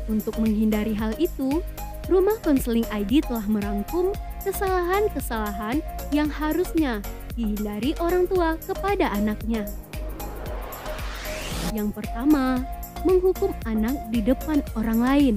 Untuk 0.07 0.39
menghindari 0.39 0.95
hal 0.95 1.19
itu, 1.19 1.59
Rumah 2.05 2.37
Konseling 2.45 2.85
ID 2.93 3.25
telah 3.25 3.41
merangkum 3.49 4.13
kesalahan-kesalahan 4.45 5.81
yang 6.13 6.29
harusnya 6.29 7.01
dihindari 7.33 7.97
orang 7.97 8.29
tua 8.29 8.61
kepada 8.61 9.09
anaknya. 9.09 9.65
Yang 11.73 11.97
pertama, 11.97 12.61
menghukum 13.01 13.57
anak 13.65 13.97
di 14.13 14.21
depan 14.21 14.61
orang 14.77 14.99
lain. 15.01 15.35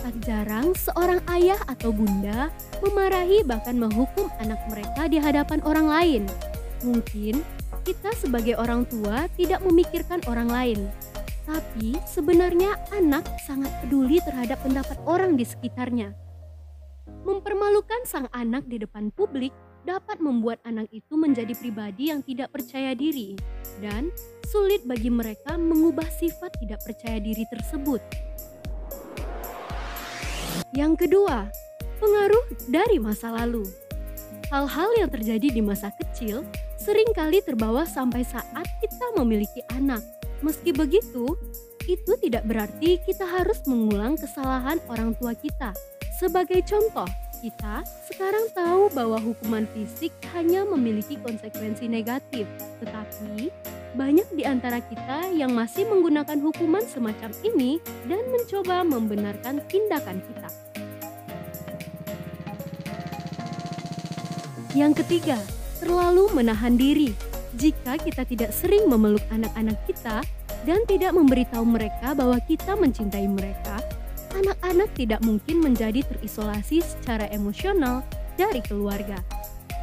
Tak 0.00 0.14
jarang 0.22 0.70
seorang 0.78 1.18
ayah 1.34 1.58
atau 1.66 1.90
bunda 1.90 2.48
memarahi 2.80 3.42
bahkan 3.42 3.74
menghukum 3.74 4.30
anak 4.38 4.62
mereka 4.70 5.10
di 5.10 5.18
hadapan 5.18 5.58
orang 5.66 5.86
lain. 5.90 6.22
Mungkin 6.86 7.42
kita 7.82 8.14
sebagai 8.16 8.54
orang 8.54 8.86
tua 8.86 9.26
tidak 9.34 9.60
memikirkan 9.66 10.22
orang 10.30 10.48
lain, 10.48 10.78
tapi 11.50 11.98
sebenarnya 12.06 12.78
anak 12.94 13.26
sangat 13.42 13.74
peduli 13.82 14.22
terhadap 14.22 14.62
pendapat 14.62 14.94
orang 15.02 15.34
di 15.34 15.42
sekitarnya. 15.42 16.14
Mempermalukan 17.26 18.06
sang 18.06 18.30
anak 18.30 18.70
di 18.70 18.78
depan 18.78 19.10
publik 19.10 19.50
dapat 19.82 20.22
membuat 20.22 20.62
anak 20.62 20.86
itu 20.94 21.18
menjadi 21.18 21.50
pribadi 21.58 22.14
yang 22.14 22.22
tidak 22.22 22.54
percaya 22.54 22.94
diri 22.94 23.34
dan 23.82 24.14
sulit 24.46 24.86
bagi 24.86 25.10
mereka 25.10 25.58
mengubah 25.58 26.06
sifat 26.06 26.54
tidak 26.62 26.78
percaya 26.86 27.18
diri 27.18 27.42
tersebut. 27.50 27.98
Yang 30.70 31.02
kedua, 31.02 31.50
pengaruh 31.98 32.46
dari 32.70 33.02
masa 33.02 33.34
lalu. 33.34 33.66
Hal-hal 34.54 34.90
yang 35.02 35.10
terjadi 35.10 35.50
di 35.50 35.62
masa 35.62 35.90
kecil 35.98 36.46
sering 36.78 37.10
kali 37.10 37.42
terbawa 37.42 37.82
sampai 37.82 38.22
saat 38.22 38.66
kita 38.78 39.18
memiliki 39.18 39.66
anak. 39.74 40.19
Meski 40.40 40.72
begitu, 40.72 41.36
itu 41.84 42.12
tidak 42.20 42.48
berarti 42.48 42.96
kita 43.04 43.28
harus 43.28 43.60
mengulang 43.68 44.16
kesalahan 44.16 44.80
orang 44.88 45.12
tua 45.16 45.36
kita. 45.36 45.76
Sebagai 46.16 46.64
contoh, 46.64 47.08
kita 47.40 47.80
sekarang 48.08 48.52
tahu 48.52 48.92
bahwa 48.92 49.16
hukuman 49.16 49.64
fisik 49.72 50.12
hanya 50.36 50.64
memiliki 50.68 51.16
konsekuensi 51.20 51.88
negatif, 51.88 52.44
tetapi 52.84 53.48
banyak 53.96 54.28
di 54.36 54.44
antara 54.44 54.84
kita 54.84 55.32
yang 55.32 55.56
masih 55.56 55.88
menggunakan 55.88 56.36
hukuman 56.40 56.84
semacam 56.84 57.32
ini 57.42 57.80
dan 58.04 58.20
mencoba 58.28 58.84
membenarkan 58.84 59.64
tindakan 59.68 60.20
kita. 60.20 60.48
Yang 64.76 65.02
ketiga, 65.02 65.40
terlalu 65.82 66.30
menahan 66.30 66.78
diri. 66.78 67.29
Jika 67.58 67.98
kita 67.98 68.22
tidak 68.22 68.54
sering 68.54 68.86
memeluk 68.86 69.22
anak-anak 69.34 69.74
kita 69.90 70.22
dan 70.62 70.86
tidak 70.86 71.10
memberitahu 71.18 71.66
mereka 71.66 72.14
bahwa 72.14 72.38
kita 72.46 72.78
mencintai 72.78 73.26
mereka, 73.26 73.82
anak-anak 74.38 74.90
tidak 74.94 75.20
mungkin 75.26 75.58
menjadi 75.58 76.06
terisolasi 76.06 76.78
secara 76.78 77.26
emosional 77.34 78.06
dari 78.38 78.62
keluarga. 78.62 79.18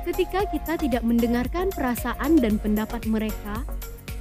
Ketika 0.08 0.48
kita 0.48 0.80
tidak 0.80 1.04
mendengarkan 1.04 1.68
perasaan 1.76 2.40
dan 2.40 2.56
pendapat 2.56 3.04
mereka, 3.04 3.68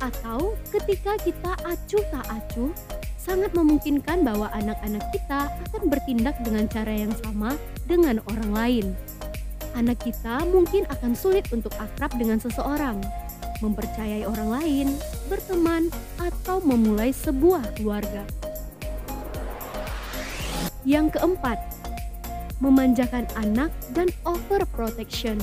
atau 0.02 0.58
ketika 0.74 1.14
kita 1.22 1.54
acuh 1.62 2.04
tak 2.10 2.26
acuh, 2.26 2.74
sangat 3.14 3.54
memungkinkan 3.54 4.26
bahwa 4.26 4.50
anak-anak 4.50 5.06
kita 5.14 5.46
akan 5.70 5.86
bertindak 5.86 6.34
dengan 6.42 6.66
cara 6.66 6.90
yang 6.90 7.14
sama 7.22 7.54
dengan 7.86 8.18
orang 8.26 8.50
lain 8.50 8.86
anak 9.76 10.00
kita 10.00 10.42
mungkin 10.48 10.88
akan 10.88 11.12
sulit 11.12 11.44
untuk 11.52 11.70
akrab 11.76 12.08
dengan 12.16 12.40
seseorang, 12.40 12.98
mempercayai 13.60 14.28
orang 14.28 14.48
lain, 14.60 14.86
berteman, 15.30 15.88
atau 16.20 16.60
memulai 16.64 17.12
sebuah 17.12 17.76
keluarga. 17.76 18.24
Yang 20.86 21.18
keempat, 21.18 21.58
memanjakan 22.62 23.26
anak 23.36 23.74
dan 23.92 24.08
overprotection. 24.24 25.36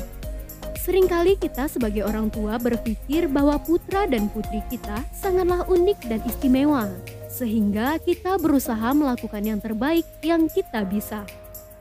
Seringkali 0.84 1.39
kita 1.39 1.71
sebagai 1.71 2.04
orang 2.04 2.28
tua 2.28 2.60
berpikir 2.60 3.32
bahwa 3.32 3.56
putra 3.56 4.04
dan 4.04 4.28
putri 4.28 4.60
kita 4.67 4.99
sangatlah 5.15 5.63
unik 5.67 5.99
dan 6.12 6.19
istimewa, 6.28 6.91
sehingga 7.32 7.95
kita 8.04 8.36
berusaha 8.36 8.91
melakukan 8.91 9.43
yang 9.47 9.60
terbaik 9.63 10.04
yang 10.19 10.52
kita 10.52 10.84
bisa. 10.84 11.23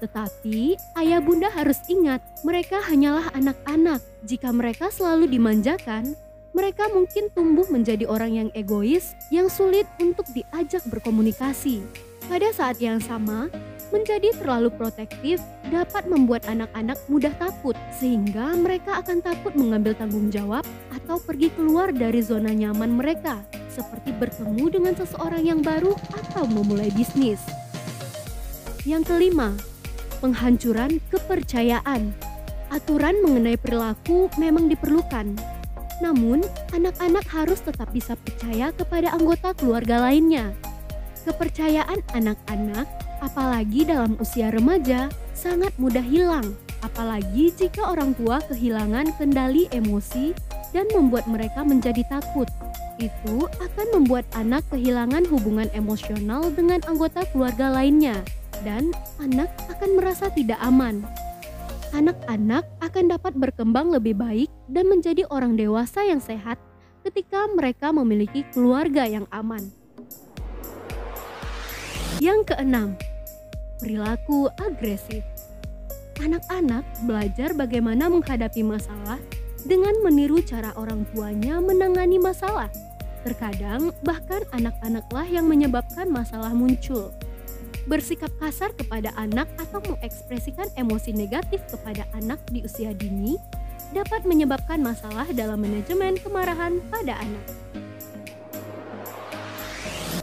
Tetapi 0.03 0.75
ayah 0.99 1.23
bunda 1.23 1.47
harus 1.55 1.79
ingat, 1.87 2.19
mereka 2.43 2.83
hanyalah 2.83 3.31
anak-anak. 3.39 4.03
Jika 4.27 4.51
mereka 4.51 4.91
selalu 4.91 5.31
dimanjakan, 5.31 6.19
mereka 6.51 6.91
mungkin 6.91 7.31
tumbuh 7.31 7.65
menjadi 7.71 8.05
orang 8.11 8.35
yang 8.35 8.49
egois 8.53 9.15
yang 9.31 9.47
sulit 9.47 9.87
untuk 10.03 10.27
diajak 10.35 10.83
berkomunikasi. 10.91 11.87
Pada 12.27 12.51
saat 12.51 12.83
yang 12.83 12.99
sama, 12.99 13.47
menjadi 13.95 14.35
terlalu 14.35 14.75
protektif 14.75 15.39
dapat 15.71 16.11
membuat 16.11 16.51
anak-anak 16.51 16.99
mudah 17.07 17.33
takut, 17.39 17.79
sehingga 17.95 18.59
mereka 18.59 19.01
akan 19.01 19.23
takut 19.23 19.55
mengambil 19.55 19.95
tanggung 19.95 20.35
jawab 20.35 20.67
atau 20.91 21.23
pergi 21.23 21.55
keluar 21.55 21.95
dari 21.95 22.21
zona 22.21 22.51
nyaman 22.51 22.99
mereka, 22.99 23.39
seperti 23.71 24.11
bertemu 24.19 24.65
dengan 24.67 24.95
seseorang 24.99 25.47
yang 25.47 25.61
baru 25.63 25.95
atau 26.11 26.45
memulai 26.51 26.91
bisnis. 26.91 27.39
Yang 28.83 29.15
kelima, 29.15 29.55
penghancuran 30.23 31.03
kepercayaan. 31.11 32.15
Aturan 32.71 33.19
mengenai 33.27 33.59
perilaku 33.59 34.31
memang 34.39 34.71
diperlukan. 34.71 35.35
Namun, 35.99 36.41
anak-anak 36.73 37.27
harus 37.29 37.61
tetap 37.61 37.91
bisa 37.91 38.15
percaya 38.15 38.71
kepada 38.73 39.13
anggota 39.13 39.53
keluarga 39.59 40.09
lainnya. 40.09 40.55
Kepercayaan 41.27 42.01
anak-anak, 42.17 42.87
apalagi 43.21 43.85
dalam 43.85 44.17
usia 44.23 44.49
remaja, 44.55 45.11
sangat 45.37 45.75
mudah 45.77 46.03
hilang, 46.03 46.55
apalagi 46.81 47.53
jika 47.55 47.93
orang 47.93 48.17
tua 48.17 48.41
kehilangan 48.51 49.15
kendali 49.21 49.69
emosi 49.71 50.35
dan 50.73 50.89
membuat 50.97 51.29
mereka 51.29 51.63
menjadi 51.63 52.03
takut. 52.09 52.49
Itu 52.99 53.47
akan 53.63 53.87
membuat 54.01 54.27
anak 54.35 54.67
kehilangan 54.73 55.29
hubungan 55.31 55.69
emosional 55.77 56.51
dengan 56.51 56.83
anggota 56.89 57.23
keluarga 57.31 57.71
lainnya 57.71 58.23
dan 58.63 58.95
anak 59.19 59.51
akan 59.71 59.99
merasa 59.99 60.31
tidak 60.31 60.59
aman. 60.63 61.03
Anak-anak 61.93 62.65
akan 62.81 63.05
dapat 63.13 63.37
berkembang 63.37 63.93
lebih 63.93 64.17
baik 64.17 64.49
dan 64.73 64.89
menjadi 64.89 65.29
orang 65.29 65.61
dewasa 65.61 66.01
yang 66.09 66.25
sehat 66.25 66.57
ketika 67.05 67.45
mereka 67.53 67.93
memiliki 67.93 68.49
keluarga 68.55 69.05
yang 69.05 69.29
aman. 69.29 69.61
Yang 72.23 72.55
keenam, 72.55 72.97
perilaku 73.83 74.49
agresif. 74.57 75.21
Anak-anak 76.23 76.87
belajar 77.05 77.51
bagaimana 77.53 78.07
menghadapi 78.07 78.63
masalah 78.63 79.19
dengan 79.67 79.93
meniru 80.07 80.39
cara 80.41 80.71
orang 80.79 81.03
tuanya 81.11 81.59
menangani 81.59 82.23
masalah. 82.23 82.71
Terkadang, 83.27 83.91
bahkan 84.07 84.47
anak-anaklah 84.55 85.27
yang 85.27 85.51
menyebabkan 85.51 86.09
masalah 86.11 86.55
muncul 86.55 87.11
bersikap 87.87 88.31
kasar 88.39 88.71
kepada 88.75 89.11
anak 89.19 89.51
atau 89.59 89.83
mengekspresikan 89.83 90.71
emosi 90.79 91.11
negatif 91.15 91.63
kepada 91.71 92.07
anak 92.15 92.39
di 92.51 92.63
usia 92.63 92.95
dini 92.95 93.35
dapat 93.93 94.25
menyebabkan 94.25 94.81
masalah 94.81 95.29
dalam 95.35 95.61
manajemen 95.61 96.17
kemarahan 96.21 96.81
pada 96.89 97.19
anak. 97.21 97.47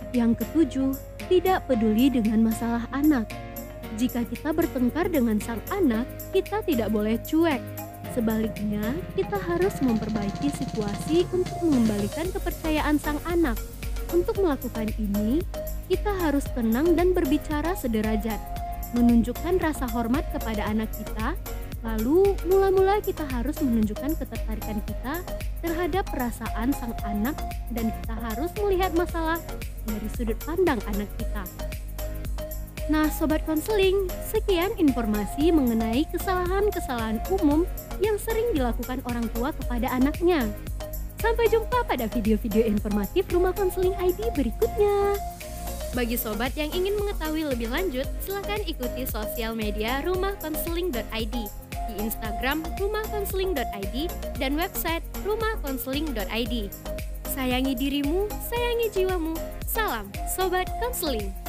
Yang 0.09 0.41
ketujuh, 0.41 0.91
tidak 1.29 1.69
peduli 1.69 2.09
dengan 2.09 2.49
masalah 2.49 2.89
anak. 2.89 3.29
Jika 4.01 4.25
kita 4.25 4.49
bertengkar 4.49 5.05
dengan 5.13 5.37
sang 5.37 5.61
anak, 5.69 6.09
kita 6.33 6.65
tidak 6.65 6.89
boleh 6.89 7.21
cuek. 7.21 7.61
Sebaliknya, 8.17 8.81
kita 9.13 9.37
harus 9.37 9.77
memperbaiki 9.85 10.49
situasi 10.49 11.29
untuk 11.29 11.61
mengembalikan 11.61 12.25
kepercayaan 12.33 12.97
sang 12.97 13.21
anak. 13.29 13.61
Untuk 14.09 14.41
melakukan 14.41 14.89
ini, 14.97 15.45
kita 15.89 16.13
harus 16.21 16.45
tenang 16.53 16.93
dan 16.93 17.17
berbicara 17.17 17.73
sederajat, 17.73 18.37
menunjukkan 18.93 19.57
rasa 19.57 19.89
hormat 19.89 20.21
kepada 20.29 20.69
anak 20.69 20.87
kita. 20.93 21.33
Lalu, 21.81 22.37
mula-mula 22.45 23.01
kita 23.01 23.25
harus 23.33 23.57
menunjukkan 23.63 24.13
ketertarikan 24.21 24.83
kita 24.85 25.25
terhadap 25.65 26.05
perasaan 26.13 26.69
sang 26.77 26.93
anak, 27.01 27.33
dan 27.73 27.89
kita 27.89 28.15
harus 28.19 28.51
melihat 28.61 28.93
masalah 28.93 29.41
dari 29.89 30.07
sudut 30.13 30.37
pandang 30.45 30.77
anak 30.85 31.09
kita. 31.17 31.43
Nah, 32.89 33.05
sobat 33.09 33.45
konseling, 33.45 34.09
sekian 34.27 34.73
informasi 34.77 35.53
mengenai 35.53 36.05
kesalahan-kesalahan 36.09 37.21
umum 37.33 37.65
yang 38.01 38.17
sering 38.17 38.49
dilakukan 38.53 39.01
orang 39.09 39.25
tua 39.33 39.53
kepada 39.53 39.93
anaknya. 39.93 40.45
Sampai 41.21 41.51
jumpa 41.51 41.83
pada 41.85 42.07
video-video 42.09 42.63
informatif 42.65 43.27
Rumah 43.29 43.51
Konseling 43.51 43.93
ID 43.99 44.31
berikutnya. 44.33 45.15
Bagi 45.89 46.21
sobat 46.21 46.53
yang 46.53 46.69
ingin 46.69 46.93
mengetahui 47.01 47.49
lebih 47.49 47.73
lanjut, 47.73 48.05
silakan 48.21 48.61
ikuti 48.69 49.09
sosial 49.09 49.57
media 49.57 50.05
rumahkonseling.id 50.05 51.35
di 51.89 51.93
Instagram 51.97 52.61
rumahkonseling.id 52.77 53.95
dan 54.37 54.51
website 54.53 55.01
rumahkonseling.id. 55.25 56.55
Sayangi 57.33 57.73
dirimu, 57.73 58.29
sayangi 58.49 58.87
jiwamu. 58.93 59.33
Salam 59.65 60.05
Sobat 60.29 60.69
Konseling. 60.77 61.48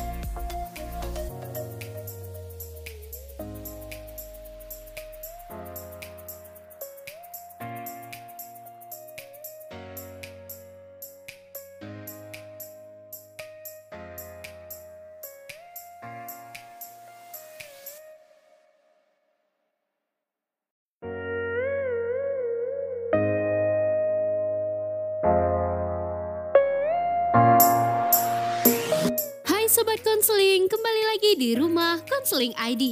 Rumah 32.30 32.46
Konseling 32.46 32.62
ID. 32.62 32.84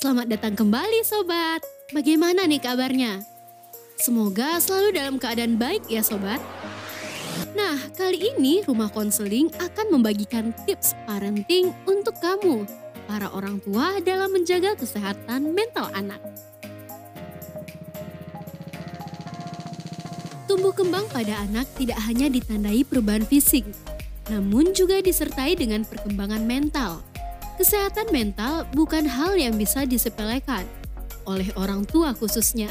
Selamat 0.00 0.24
datang 0.24 0.56
kembali 0.56 1.04
Sobat. 1.04 1.60
Bagaimana 1.92 2.48
nih 2.48 2.64
kabarnya? 2.64 3.20
Semoga 4.00 4.56
selalu 4.56 4.96
dalam 4.96 5.20
keadaan 5.20 5.60
baik 5.60 5.84
ya 5.84 6.00
sobat. 6.00 6.40
Nah, 7.52 7.76
kali 7.92 8.32
ini 8.32 8.64
Rumah 8.64 8.88
Konseling 8.88 9.52
akan 9.60 10.00
membagikan 10.00 10.56
tips 10.64 10.96
parenting 11.04 11.76
untuk 11.84 12.16
kamu, 12.24 12.64
para 13.04 13.28
orang 13.36 13.60
tua 13.60 14.00
dalam 14.00 14.32
menjaga 14.32 14.72
kesehatan 14.80 15.52
mental 15.52 15.92
anak. 15.92 16.20
Tumbuh 20.48 20.72
kembang 20.72 21.04
pada 21.12 21.36
anak 21.44 21.68
tidak 21.76 22.00
hanya 22.08 22.32
ditandai 22.32 22.80
perubahan 22.80 23.28
fisik, 23.28 23.68
namun 24.32 24.72
juga 24.72 25.04
disertai 25.04 25.52
dengan 25.52 25.84
perkembangan 25.84 26.48
mental. 26.48 27.04
Kesehatan 27.56 28.12
mental 28.12 28.68
bukan 28.76 29.08
hal 29.08 29.32
yang 29.40 29.56
bisa 29.56 29.88
disepelekan 29.88 30.68
oleh 31.24 31.48
orang 31.56 31.88
tua 31.88 32.12
khususnya. 32.12 32.68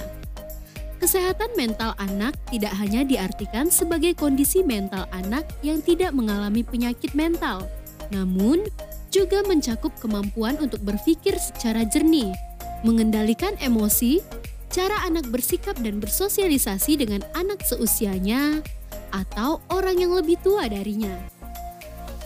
Kesehatan 1.02 1.58
mental 1.58 1.98
anak 1.98 2.38
tidak 2.54 2.74
hanya 2.78 3.02
diartikan 3.02 3.68
sebagai 3.68 4.14
kondisi 4.14 4.62
mental 4.62 5.10
anak 5.10 5.46
yang 5.66 5.82
tidak 5.82 6.14
mengalami 6.14 6.62
penyakit 6.62 7.12
mental, 7.18 7.66
namun 8.14 8.64
juga 9.10 9.42
mencakup 9.46 9.92
kemampuan 9.98 10.56
untuk 10.62 10.82
berpikir 10.86 11.36
secara 11.38 11.84
jernih, 11.84 12.32
mengendalikan 12.86 13.58
emosi, 13.60 14.22
cara 14.72 15.02
anak 15.06 15.28
bersikap 15.34 15.76
dan 15.82 15.98
bersosialisasi 15.98 17.02
dengan 17.02 17.22
anak 17.34 17.62
seusianya, 17.66 18.62
atau 19.14 19.64
orang 19.72 20.00
yang 20.00 20.16
lebih 20.16 20.40
tua 20.44 20.68
darinya. 20.68 21.35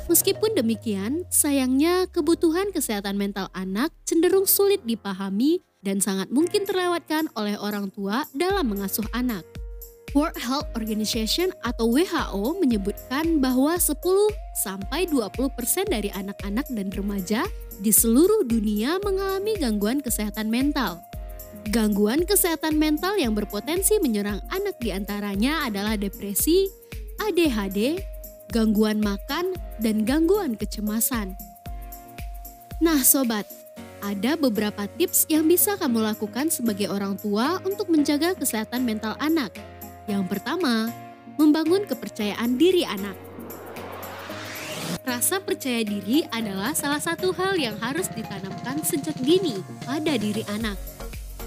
Meskipun 0.09 0.57
demikian, 0.57 1.29
sayangnya 1.29 2.09
kebutuhan 2.09 2.73
kesehatan 2.73 3.13
mental 3.13 3.53
anak 3.53 3.93
cenderung 4.09 4.49
sulit 4.49 4.81
dipahami 4.81 5.61
dan 5.85 6.01
sangat 6.01 6.33
mungkin 6.33 6.65
terlewatkan 6.65 7.29
oleh 7.37 7.53
orang 7.61 7.93
tua 7.93 8.25
dalam 8.33 8.73
mengasuh 8.73 9.05
anak. 9.13 9.45
World 10.17 10.41
Health 10.41 10.65
Organization 10.73 11.53
atau 11.61 11.93
WHO 11.93 12.57
menyebutkan 12.57 13.37
bahwa 13.37 13.77
10 13.77 14.01
sampai 14.57 15.05
20% 15.05 15.45
dari 15.85 16.09
anak-anak 16.09 16.65
dan 16.73 16.89
remaja 16.89 17.45
di 17.77 17.93
seluruh 17.93 18.49
dunia 18.49 18.97
mengalami 19.05 19.53
gangguan 19.61 20.01
kesehatan 20.01 20.49
mental. 20.49 20.97
Gangguan 21.69 22.25
kesehatan 22.25 22.81
mental 22.81 23.13
yang 23.21 23.37
berpotensi 23.37 24.01
menyerang 24.01 24.41
anak 24.49 24.81
di 24.81 24.89
antaranya 24.89 25.69
adalah 25.69 25.93
depresi, 25.93 26.65
ADHD, 27.21 28.01
gangguan 28.49 28.97
makan, 28.99 29.53
dan 29.77 30.03
gangguan 30.03 30.57
kecemasan. 30.57 31.37
Nah 32.81 33.03
sobat, 33.05 33.45
ada 33.99 34.39
beberapa 34.39 34.87
tips 34.95 35.27
yang 35.27 35.43
bisa 35.45 35.75
kamu 35.75 35.99
lakukan 36.01 36.47
sebagai 36.47 36.87
orang 36.87 37.19
tua 37.19 37.59
untuk 37.67 37.91
menjaga 37.91 38.33
kesehatan 38.33 38.87
mental 38.87 39.19
anak. 39.19 39.51
Yang 40.07 40.25
pertama, 40.31 40.87
membangun 41.35 41.83
kepercayaan 41.85 42.55
diri 42.55 42.87
anak. 42.87 43.15
Rasa 45.03 45.41
percaya 45.41 45.81
diri 45.83 46.23
adalah 46.29 46.71
salah 46.71 47.01
satu 47.01 47.33
hal 47.33 47.57
yang 47.57 47.75
harus 47.81 48.07
ditanamkan 48.13 48.81
sejak 48.85 49.15
dini 49.21 49.57
pada 49.83 50.15
diri 50.15 50.45
anak. 50.49 50.77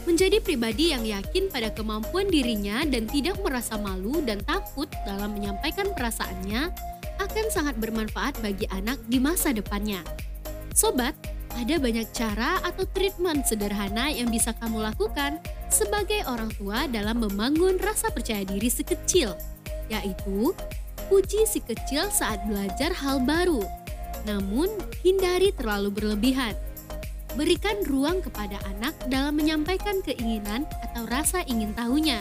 Menjadi 0.03 0.42
pribadi 0.42 0.90
yang 0.90 1.07
yakin 1.07 1.46
pada 1.46 1.70
kemampuan 1.70 2.26
dirinya 2.26 2.82
dan 2.82 3.07
tidak 3.07 3.38
merasa 3.38 3.78
malu 3.78 4.18
dan 4.26 4.42
takut 4.42 4.90
dalam 5.07 5.30
menyampaikan 5.38 5.94
perasaannya 5.94 6.91
akan 7.24 7.46
sangat 7.48 7.78
bermanfaat 7.78 8.38
bagi 8.42 8.66
anak 8.74 8.98
di 9.06 9.22
masa 9.22 9.54
depannya. 9.54 10.02
Sobat, 10.72 11.14
ada 11.52 11.76
banyak 11.76 12.08
cara 12.16 12.58
atau 12.64 12.88
treatment 12.96 13.44
sederhana 13.44 14.08
yang 14.08 14.32
bisa 14.32 14.56
kamu 14.56 14.88
lakukan 14.88 15.36
sebagai 15.68 16.24
orang 16.24 16.48
tua 16.56 16.88
dalam 16.88 17.20
membangun 17.20 17.76
rasa 17.76 18.08
percaya 18.08 18.42
diri 18.42 18.72
si 18.72 18.82
kecil, 18.82 19.36
yaitu 19.92 20.56
puji 21.12 21.44
si 21.44 21.60
kecil 21.60 22.08
saat 22.08 22.40
belajar 22.48 22.96
hal 22.96 23.20
baru, 23.20 23.60
namun 24.24 24.72
hindari 25.04 25.52
terlalu 25.52 25.92
berlebihan. 25.92 26.56
Berikan 27.32 27.80
ruang 27.88 28.20
kepada 28.20 28.60
anak 28.76 28.92
dalam 29.08 29.36
menyampaikan 29.36 30.04
keinginan 30.04 30.68
atau 30.84 31.08
rasa 31.08 31.40
ingin 31.48 31.72
tahunya. 31.72 32.20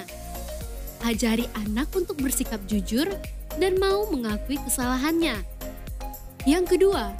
Ajari 1.03 1.47
anak 1.67 1.91
untuk 1.97 2.15
bersikap 2.19 2.63
jujur 2.67 3.11
dan 3.57 3.79
mau 3.81 4.07
mengakui 4.07 4.55
kesalahannya. 4.61 5.41
Yang 6.47 6.77
kedua, 6.77 7.11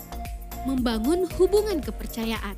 membangun 0.64 1.26
hubungan 1.38 1.82
kepercayaan. 1.82 2.56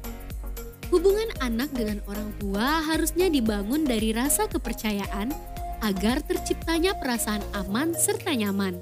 Hubungan 0.94 1.34
anak 1.42 1.74
dengan 1.74 2.06
orang 2.06 2.30
tua 2.38 2.86
harusnya 2.86 3.26
dibangun 3.32 3.82
dari 3.82 4.14
rasa 4.14 4.46
kepercayaan 4.46 5.34
agar 5.82 6.22
terciptanya 6.24 6.94
perasaan 6.96 7.42
aman 7.58 7.98
serta 7.98 8.32
nyaman. 8.32 8.78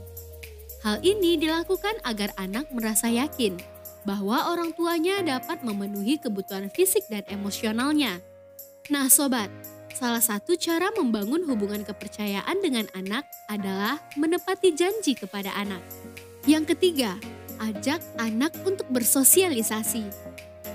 Hal 0.83 0.99
ini 1.05 1.37
dilakukan 1.37 2.01
agar 2.03 2.33
anak 2.35 2.67
merasa 2.73 3.07
yakin 3.07 3.57
bahwa 4.01 4.49
orang 4.49 4.73
tuanya 4.73 5.21
dapat 5.21 5.61
memenuhi 5.61 6.17
kebutuhan 6.17 6.73
fisik 6.73 7.05
dan 7.05 7.21
emosionalnya. 7.29 8.17
Nah, 8.89 9.07
sobat, 9.07 9.49
salah 9.95 10.23
satu 10.23 10.57
cara 10.57 10.89
membangun 10.95 11.43
hubungan 11.47 11.83
kepercayaan 11.85 12.57
dengan 12.59 12.87
anak 12.97 13.27
adalah 13.47 13.99
menepati 14.15 14.73
janji 14.73 15.15
kepada 15.15 15.51
anak. 15.55 15.81
Yang 16.49 16.73
ketiga, 16.75 17.17
ajak 17.61 18.01
anak 18.17 18.51
untuk 18.65 18.89
bersosialisasi. 18.89 20.09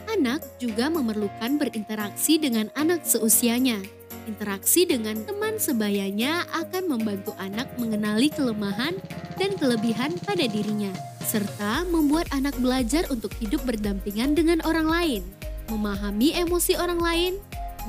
Anak 0.06 0.40
juga 0.62 0.86
memerlukan 0.86 1.58
berinteraksi 1.58 2.38
dengan 2.38 2.70
anak 2.78 3.02
seusianya. 3.02 3.82
Interaksi 4.26 4.86
dengan 4.86 5.22
teman 5.22 5.58
sebayanya 5.58 6.46
akan 6.50 6.98
membantu 6.98 7.34
anak 7.38 7.70
mengenali 7.78 8.26
kelemahan 8.30 8.94
dan 9.38 9.54
kelebihan 9.54 10.18
pada 10.22 10.46
dirinya, 10.46 10.90
serta 11.22 11.86
membuat 11.90 12.26
anak 12.34 12.54
belajar 12.58 13.06
untuk 13.10 13.30
hidup 13.38 13.62
berdampingan 13.62 14.34
dengan 14.34 14.58
orang 14.66 14.86
lain, 14.90 15.22
memahami 15.70 16.34
emosi 16.38 16.74
orang 16.74 16.98
lain, 16.98 17.32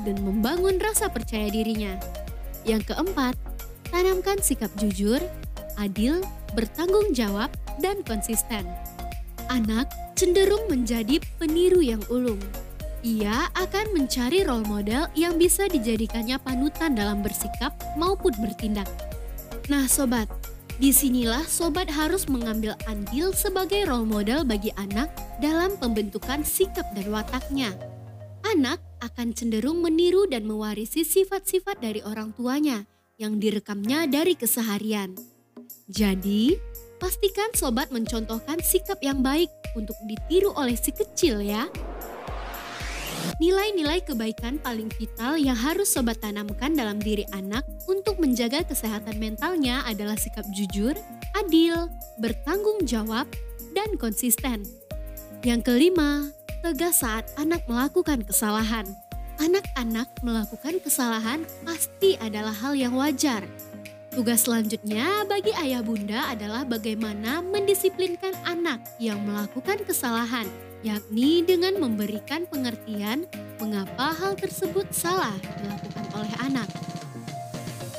dan 0.04 0.20
membangun 0.22 0.78
rasa 0.78 1.10
percaya 1.10 1.48
dirinya. 1.50 1.96
Yang 2.66 2.94
keempat, 2.94 3.34
tanamkan 3.88 4.38
sikap 4.42 4.70
jujur, 4.76 5.22
adil, 5.78 6.20
bertanggung 6.52 7.14
jawab, 7.14 7.48
dan 7.78 8.02
konsisten. 8.04 8.66
Anak 9.48 9.88
cenderung 10.18 10.68
menjadi 10.68 11.22
peniru 11.40 11.80
yang 11.80 12.02
ulung. 12.12 12.42
Ia 13.06 13.46
akan 13.54 13.94
mencari 13.94 14.42
role 14.42 14.66
model 14.66 15.06
yang 15.14 15.38
bisa 15.38 15.70
dijadikannya 15.70 16.36
panutan 16.42 16.98
dalam 16.98 17.22
bersikap 17.22 17.70
maupun 17.94 18.34
bertindak. 18.42 18.90
Nah 19.70 19.86
sobat, 19.86 20.26
di 20.82 20.90
sinilah 20.90 21.46
sobat 21.46 21.86
harus 21.90 22.26
mengambil 22.26 22.74
andil 22.90 23.30
sebagai 23.30 23.86
role 23.86 24.06
model 24.06 24.42
bagi 24.42 24.74
anak 24.74 25.10
dalam 25.38 25.78
pembentukan 25.78 26.42
sikap 26.42 26.86
dan 26.98 27.06
wataknya. 27.14 27.70
Anak 28.46 28.82
akan 29.02 29.34
cenderung 29.34 29.80
meniru 29.80 30.26
dan 30.26 30.46
mewarisi 30.46 31.02
sifat-sifat 31.06 31.78
dari 31.82 32.02
orang 32.02 32.34
tuanya 32.34 32.86
yang 33.18 33.42
direkamnya 33.42 34.06
dari 34.06 34.38
keseharian. 34.38 35.18
Jadi, 35.90 36.54
pastikan 37.02 37.50
sobat 37.54 37.90
mencontohkan 37.90 38.62
sikap 38.62 39.02
yang 39.02 39.22
baik 39.22 39.50
untuk 39.74 39.96
ditiru 40.06 40.54
oleh 40.54 40.78
si 40.78 40.94
kecil 40.94 41.42
ya. 41.42 41.66
Nilai-nilai 43.38 44.02
kebaikan 44.02 44.58
paling 44.62 44.90
vital 44.98 45.38
yang 45.38 45.54
harus 45.54 45.90
sobat 45.90 46.18
tanamkan 46.18 46.74
dalam 46.74 46.98
diri 46.98 47.22
anak 47.34 47.62
untuk 47.86 48.18
menjaga 48.18 48.66
kesehatan 48.66 49.18
mentalnya 49.22 49.82
adalah 49.86 50.18
sikap 50.18 50.42
jujur, 50.54 50.94
adil, 51.38 51.86
bertanggung 52.18 52.82
jawab, 52.82 53.30
dan 53.74 53.94
konsisten. 53.94 54.66
Yang 55.46 55.70
kelima, 55.70 56.34
tegas 56.60 57.00
saat 57.04 57.26
anak 57.38 57.64
melakukan 57.66 58.22
kesalahan. 58.26 58.86
Anak-anak 59.38 60.10
melakukan 60.26 60.82
kesalahan 60.82 61.46
pasti 61.62 62.18
adalah 62.18 62.50
hal 62.50 62.74
yang 62.74 62.98
wajar, 62.98 63.46
Tugas 64.18 64.50
selanjutnya 64.50 65.22
bagi 65.30 65.54
ayah 65.54 65.78
bunda 65.78 66.26
adalah 66.26 66.66
bagaimana 66.66 67.38
mendisiplinkan 67.38 68.34
anak 68.42 68.82
yang 68.98 69.22
melakukan 69.22 69.78
kesalahan, 69.86 70.42
yakni 70.82 71.46
dengan 71.46 71.78
memberikan 71.78 72.42
pengertian 72.50 73.30
mengapa 73.62 74.10
hal 74.18 74.34
tersebut 74.34 74.90
salah 74.90 75.38
dilakukan 75.62 76.06
oleh 76.18 76.34
anak. 76.40 76.66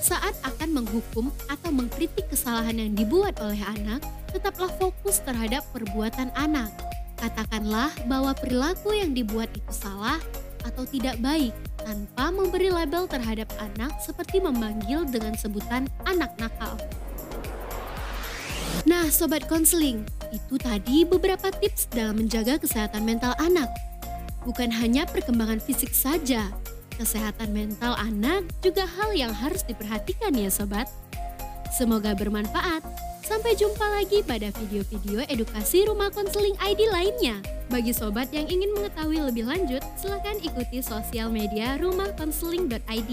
Saat 0.04 0.36
akan 0.44 0.84
menghukum 0.84 1.32
atau 1.48 1.72
mengkritik 1.72 2.28
kesalahan 2.28 2.76
yang 2.76 2.92
dibuat 3.00 3.40
oleh 3.40 3.64
anak, 3.64 4.04
tetaplah 4.36 4.76
fokus 4.76 5.24
terhadap 5.24 5.64
perbuatan 5.72 6.36
anak. 6.36 6.89
Katakanlah 7.20 7.92
bahwa 8.08 8.32
perilaku 8.32 8.96
yang 8.96 9.12
dibuat 9.12 9.52
itu 9.52 9.72
salah 9.76 10.20
atau 10.64 10.88
tidak 10.88 11.20
baik 11.20 11.52
tanpa 11.84 12.32
memberi 12.32 12.72
label 12.72 13.08
terhadap 13.08 13.48
anak 13.60 13.92
seperti 14.00 14.40
memanggil 14.40 15.04
dengan 15.08 15.36
sebutan 15.36 15.88
anak 16.08 16.32
nakal. 16.40 16.80
Nah, 18.88 19.12
sobat 19.12 19.46
konseling, 19.52 20.08
itu 20.32 20.56
tadi 20.56 21.04
beberapa 21.04 21.52
tips 21.52 21.92
dalam 21.92 22.24
menjaga 22.24 22.56
kesehatan 22.56 23.04
mental 23.04 23.36
anak. 23.42 23.68
Bukan 24.48 24.72
hanya 24.72 25.04
perkembangan 25.04 25.60
fisik 25.60 25.92
saja, 25.92 26.48
kesehatan 26.96 27.52
mental 27.52 27.96
anak 28.00 28.48
juga 28.64 28.88
hal 28.88 29.12
yang 29.12 29.36
harus 29.36 29.68
diperhatikan 29.68 30.32
ya 30.32 30.48
sobat. 30.48 30.88
Semoga 31.70 32.18
bermanfaat. 32.18 32.82
Sampai 33.30 33.54
jumpa 33.54 33.86
lagi 33.94 34.26
pada 34.26 34.50
video-video 34.58 35.22
edukasi 35.30 35.86
Rumah 35.86 36.10
Konseling 36.10 36.58
ID 36.58 36.90
lainnya. 36.90 37.38
Bagi 37.70 37.94
sobat 37.94 38.34
yang 38.34 38.50
ingin 38.50 38.74
mengetahui 38.74 39.22
lebih 39.22 39.46
lanjut, 39.46 39.86
silakan 39.94 40.42
ikuti 40.42 40.82
sosial 40.82 41.30
media 41.30 41.78
rumahkonseling.id 41.78 43.12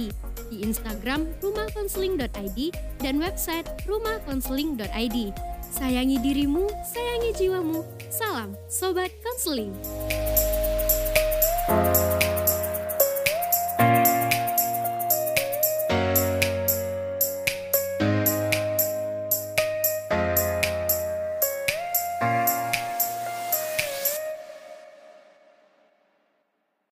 di 0.48 0.56
Instagram 0.64 1.28
rumahkonseling.id 1.44 2.58
dan 3.04 3.14
website 3.20 3.68
rumahkonseling.id. 3.84 5.18
Sayangi 5.68 6.16
dirimu, 6.24 6.64
sayangi 6.88 7.30
jiwamu. 7.36 7.84
Salam 8.08 8.56
Sobat 8.72 9.12
Konseling. 9.20 9.76